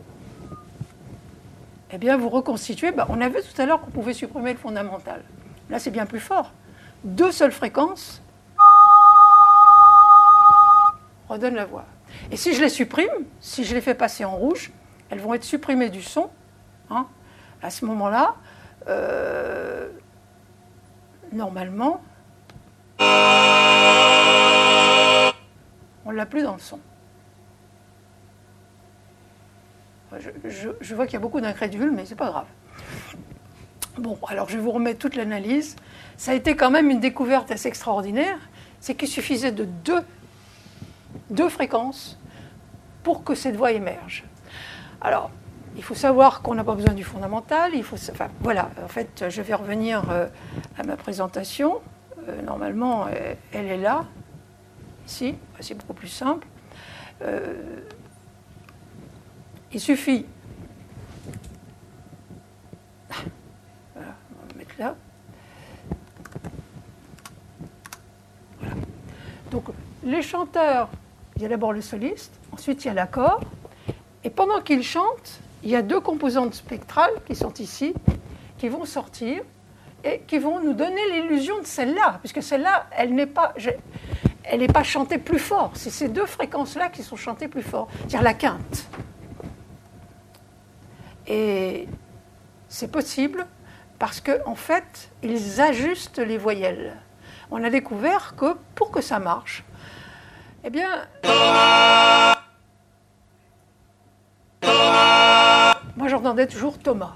[1.91, 2.91] eh bien, vous reconstituez.
[2.91, 5.23] Bah, on a vu tout à l'heure qu'on pouvait supprimer le fondamental.
[5.69, 6.53] Là, c'est bien plus fort.
[7.03, 8.21] Deux seules fréquences
[11.27, 11.85] redonnent la voix.
[12.31, 13.09] Et si je les supprime,
[13.39, 14.71] si je les fais passer en rouge,
[15.09, 16.29] elles vont être supprimées du son.
[16.91, 17.05] Hein.
[17.61, 18.33] à ce moment-là,
[18.87, 19.89] euh,
[21.31, 22.01] normalement,
[22.99, 23.03] on
[26.11, 26.79] ne l'a plus dans le son.
[30.43, 32.47] Je, vois qu'il y a beaucoup d'incrédules, mais c'est pas grave.
[33.97, 35.75] Bon, alors je vous remettre toute l'analyse.
[36.17, 38.37] Ça a été quand même une découverte assez extraordinaire.
[38.79, 40.01] C'est qu'il suffisait de deux,
[41.29, 42.17] deux fréquences
[43.03, 44.23] pour que cette voix émerge.
[45.01, 45.31] Alors,
[45.75, 47.71] il faut savoir qu'on n'a pas besoin du fondamental.
[47.73, 50.27] Il faut, enfin, voilà, en fait, je vais revenir euh,
[50.77, 51.79] à ma présentation.
[52.27, 54.05] Euh, normalement, euh, elle est là,
[55.07, 55.35] ici.
[55.59, 56.47] C'est beaucoup plus simple.
[59.71, 60.25] Il suffit.
[63.93, 64.95] Voilà, on va le mettre là.
[69.51, 69.65] Donc,
[70.03, 70.89] les chanteurs,
[71.35, 73.41] il y a d'abord le soliste, ensuite il y a l'accord,
[74.23, 77.93] et pendant qu'ils chantent, il y a deux composantes spectrales qui sont ici,
[78.57, 79.41] qui vont sortir
[80.03, 83.53] et qui vont nous donner l'illusion de celle-là, puisque celle-là, elle n'est pas,
[84.43, 85.71] elle n'est pas chantée plus fort.
[85.73, 88.87] C'est ces deux fréquences-là qui sont chantées plus fort, c'est-à-dire la quinte.
[91.29, 91.87] Et
[92.67, 93.45] c'est possible
[93.99, 96.97] parce qu'en en fait, ils ajustent les voyelles.
[97.51, 99.63] On a découvert que pour que ça marche,
[100.63, 101.05] eh bien.
[105.95, 107.15] Moi, j'entendais toujours Thomas.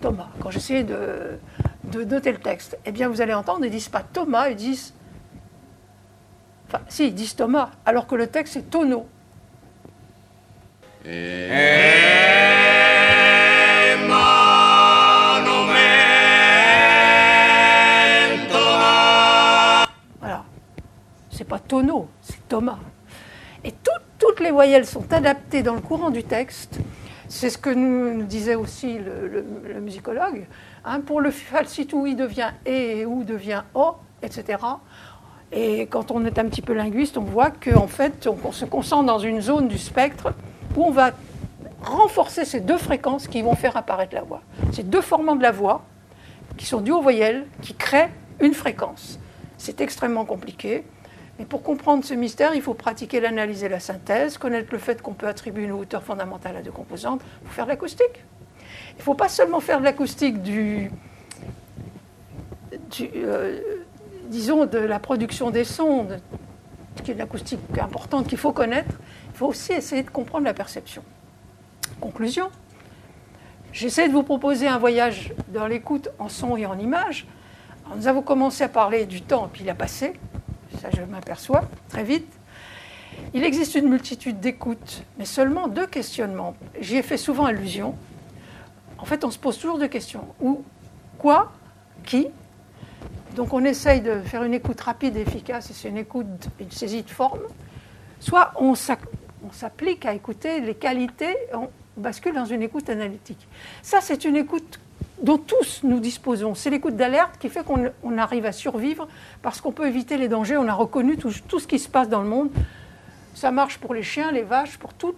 [0.00, 0.28] Thomas.
[0.40, 1.38] Quand j'essayais de,
[1.94, 4.94] noter le texte, eh bien, vous allez entendre, ils disent pas Thomas, ils disent.
[6.68, 9.08] Enfin, si, ils disent Thomas, alors que le texte est tonneau.
[11.04, 12.19] Voilà.
[21.50, 22.78] Pas tonneau, c'est Thomas.
[23.64, 23.74] Et
[24.18, 26.80] toutes les voyelles sont adaptées dans le courant du texte
[27.30, 30.46] c'est ce que nous, disait aussi le, musicologue.
[30.84, 34.58] Hein, pour le falsite, où il devient et, où devient o, etc.
[35.52, 39.06] Et quand on est un petit peu linguiste, on voit qu'en fait, on, se concentre
[39.06, 40.34] dans une zone du spectre
[40.76, 41.12] où on va
[41.82, 44.42] renforcer ces deux fréquences qui vont faire apparaître la voix.
[44.72, 45.82] Ces deux formants de la voix,
[46.56, 49.20] qui sont dus aux voyelles, qui créent une fréquence.
[49.56, 50.84] C'est extrêmement compliqué.
[51.40, 55.00] Et pour comprendre ce mystère, il faut pratiquer l'analyse et la synthèse, connaître le fait
[55.00, 58.24] qu'on peut attribuer une hauteur fondamentale à deux composantes faire de l'acoustique.
[58.90, 60.90] Il ne faut pas seulement faire de l'acoustique du,
[63.00, 63.58] euh,
[64.26, 66.08] disons, de la production des sons,
[67.02, 69.00] qui est de l'acoustique importante qu'il faut connaître,
[69.32, 71.02] il faut aussi essayer de comprendre la perception.
[72.00, 72.50] Conclusion,
[73.72, 77.26] j'essaie de vous proposer un voyage dans l'écoute en son et en image.
[77.96, 80.12] nous avons commencé à parler du temps, puis il a passé
[80.80, 82.32] ça je m'aperçois très vite.
[83.34, 86.54] Il existe une multitude d'écoutes, mais seulement deux questionnements.
[86.80, 87.94] J'y ai fait souvent allusion.
[88.98, 90.26] En fait, on se pose toujours deux questions.
[90.40, 90.62] Où,
[91.18, 91.52] quoi,
[92.04, 92.28] qui?
[93.34, 96.70] Donc on essaye de faire une écoute rapide et efficace, et c'est une écoute, une
[96.70, 97.40] saisie de forme.
[98.20, 103.48] Soit on s'applique à écouter les qualités, on bascule dans une écoute analytique.
[103.82, 104.80] Ça, c'est une écoute
[105.22, 106.54] dont tous nous disposons.
[106.54, 109.08] C'est l'écoute d'alerte qui fait qu'on arrive à survivre
[109.42, 110.56] parce qu'on peut éviter les dangers.
[110.56, 112.50] On a reconnu tout, ce qui se passe dans le monde.
[113.34, 115.14] Ça marche pour les chiens, les vaches, pour tous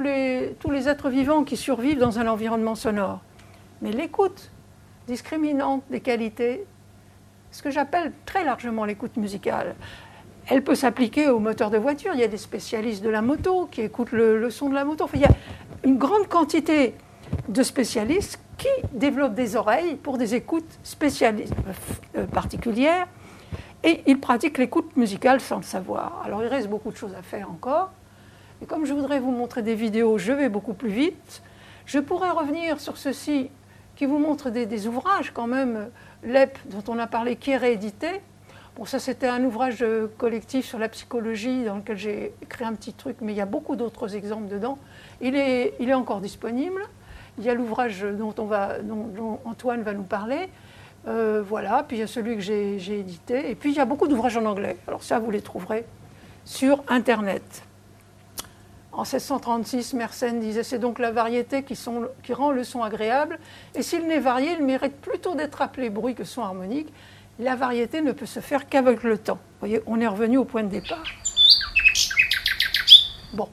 [0.00, 3.20] les êtres vivants qui survivent dans un environnement sonore.
[3.82, 4.50] Mais l'écoute
[5.06, 6.64] discriminante des qualités,
[7.50, 9.74] ce que j'appelle très largement l'écoute musicale,
[10.48, 12.12] elle peut s'appliquer aux moteurs de voiture.
[12.14, 15.08] Il y a des spécialistes de la moto qui écoutent le, son de la moto.
[15.14, 15.30] il y a
[15.84, 16.94] une grande quantité
[17.48, 21.52] de spécialistes qui développent des oreilles pour des écoutes spécialisées,
[22.16, 23.06] euh, particulières,
[23.84, 26.22] et ils pratiquent l'écoute musicale sans le savoir.
[26.24, 27.90] Alors il reste beaucoup de choses à faire encore,
[28.62, 31.42] et comme je voudrais vous montrer des vidéos, je vais beaucoup plus vite.
[31.84, 33.50] Je pourrais revenir sur ceci
[33.96, 35.88] qui vous montre des, ouvrages quand même,
[36.22, 38.08] l'EP dont on a parlé, qui est réédité.
[38.76, 39.84] Bon, ça c'était un ouvrage
[40.18, 43.46] collectif sur la psychologie dans lequel j'ai écrit un petit truc, mais il y a
[43.46, 44.78] beaucoup d'autres exemples dedans.
[45.20, 46.82] Il est, il est encore disponible.
[47.38, 48.34] Il y a l'ouvrage dont,
[49.44, 50.48] Antoine va nous parler.
[51.06, 53.50] Euh, voilà, puis il y a celui que j'ai édité.
[53.50, 54.76] Et puis il y a beaucoup d'ouvrages en anglais.
[54.88, 55.84] Alors ça, vous les trouverez
[56.44, 57.62] sur Internet.
[58.92, 61.78] En 1636, Mersenne disait c'est donc la variété qui,
[62.22, 63.38] qui, rend le son agréable.
[63.74, 66.90] Et s'il n'est varié, il mérite plutôt d'être appelé bruit que son harmonique.
[67.38, 69.34] La variété ne peut se faire qu'avec le temps.
[69.34, 71.04] Vous voyez, on est revenu au point de départ.
[73.34, 73.50] Bon,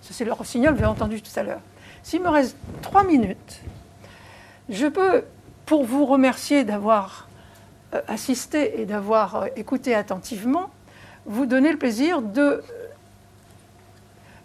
[0.00, 1.60] ça c'est le rossignol, vous avez entendu tout à l'heure.
[2.02, 3.60] S'il me reste trois minutes,
[4.68, 5.24] je peux,
[5.66, 7.28] pour vous remercier d'avoir
[7.94, 10.70] euh, assisté et d'avoir euh, écouté attentivement,
[11.26, 12.62] vous donner le plaisir de,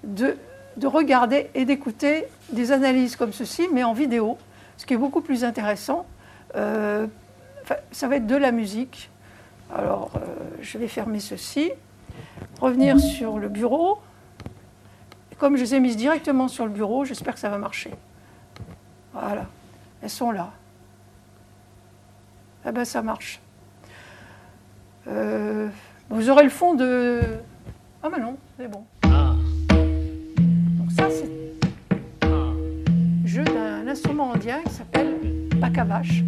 [0.04, 0.38] de,
[0.86, 4.38] regarder et d'écouter des analyses comme ceci, mais en vidéo,
[4.78, 6.06] ce qui est beaucoup plus intéressant.
[6.56, 7.08] Euh,
[7.92, 9.10] ça va être de la musique.
[9.76, 10.12] Alors,
[10.62, 11.72] je vais fermer ceci,
[12.62, 13.98] revenir sur le bureau.
[15.38, 17.92] Comme je les ai mises directement sur le bureau, j'espère que ça va marcher.
[19.14, 19.46] Voilà,
[20.02, 20.52] elles sont là.
[22.66, 23.40] Ah ben ça marche.
[25.08, 25.70] Euh,
[26.10, 27.22] vous aurez le fond de...
[28.04, 28.84] Ah ben non, c'est bon.
[29.04, 31.30] Donc ça c'est
[33.26, 35.16] jeu d'un instrument indien qui s'appelle
[35.58, 36.24] Bakavash.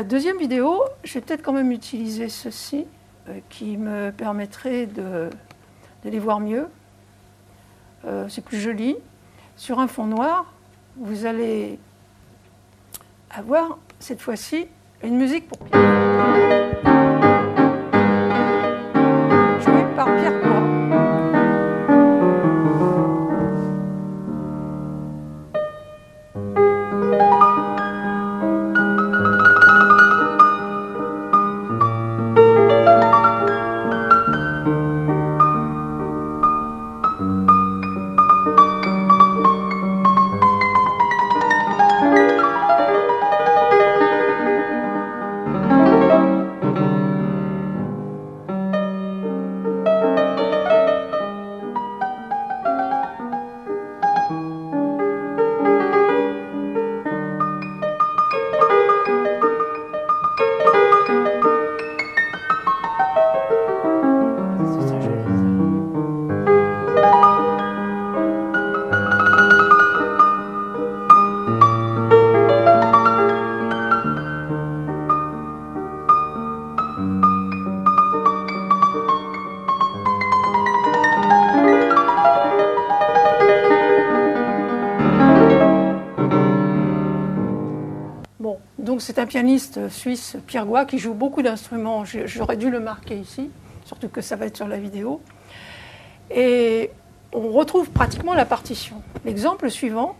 [0.00, 2.86] Deuxième vidéo, je vais peut-être quand même utiliser ceci
[3.28, 5.28] euh, qui me permettrait de,
[6.04, 6.66] les voir mieux.
[8.06, 8.96] Euh, C'est plus joli.
[9.56, 10.46] Sur un fond noir,
[10.96, 11.78] vous allez
[13.30, 14.66] avoir cette fois-ci
[15.02, 15.84] une musique pour piano.
[19.94, 20.41] Par Pierre
[89.02, 92.04] c'est un pianiste suisse, Pierre Goua, qui joue beaucoup d'instruments.
[92.04, 93.50] J'aurais dû le marquer ici,
[93.84, 95.20] surtout que ça va être sur la vidéo.
[96.30, 96.90] Et
[97.32, 99.02] on retrouve pratiquement la partition.
[99.24, 100.14] L'exemple suivant,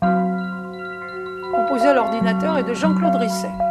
[0.00, 3.67] composé à l'ordinateur, est de Jean-Claude Risset.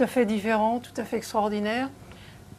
[0.00, 1.88] À fait différents, tout à fait extraordinaires.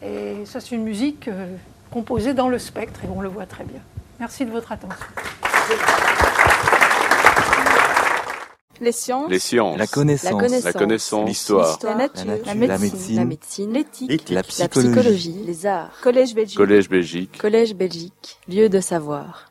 [0.03, 1.55] Et ça, c'est une musique euh,
[1.91, 3.81] composée dans le spectre, et on le voit très bien.
[4.19, 4.97] Merci de votre attention.
[8.79, 9.29] Les sciences.
[9.29, 9.77] Les sciences.
[9.77, 10.63] La connaissance.
[10.63, 11.27] La connaissance.
[11.27, 11.77] L'histoire.
[11.83, 12.25] La nature.
[12.25, 12.45] La nature.
[12.47, 12.79] La La médecine.
[12.89, 13.15] médecine.
[13.17, 13.73] La médecine.
[13.73, 14.29] L'éthique.
[14.29, 14.89] La La psychologie.
[14.91, 15.43] psychologie.
[15.45, 15.91] Les arts.
[16.01, 16.57] Collège Belgique.
[16.57, 17.37] Collège Belgique.
[17.37, 18.39] Collège Belgique.
[18.47, 19.50] Lieu de savoir.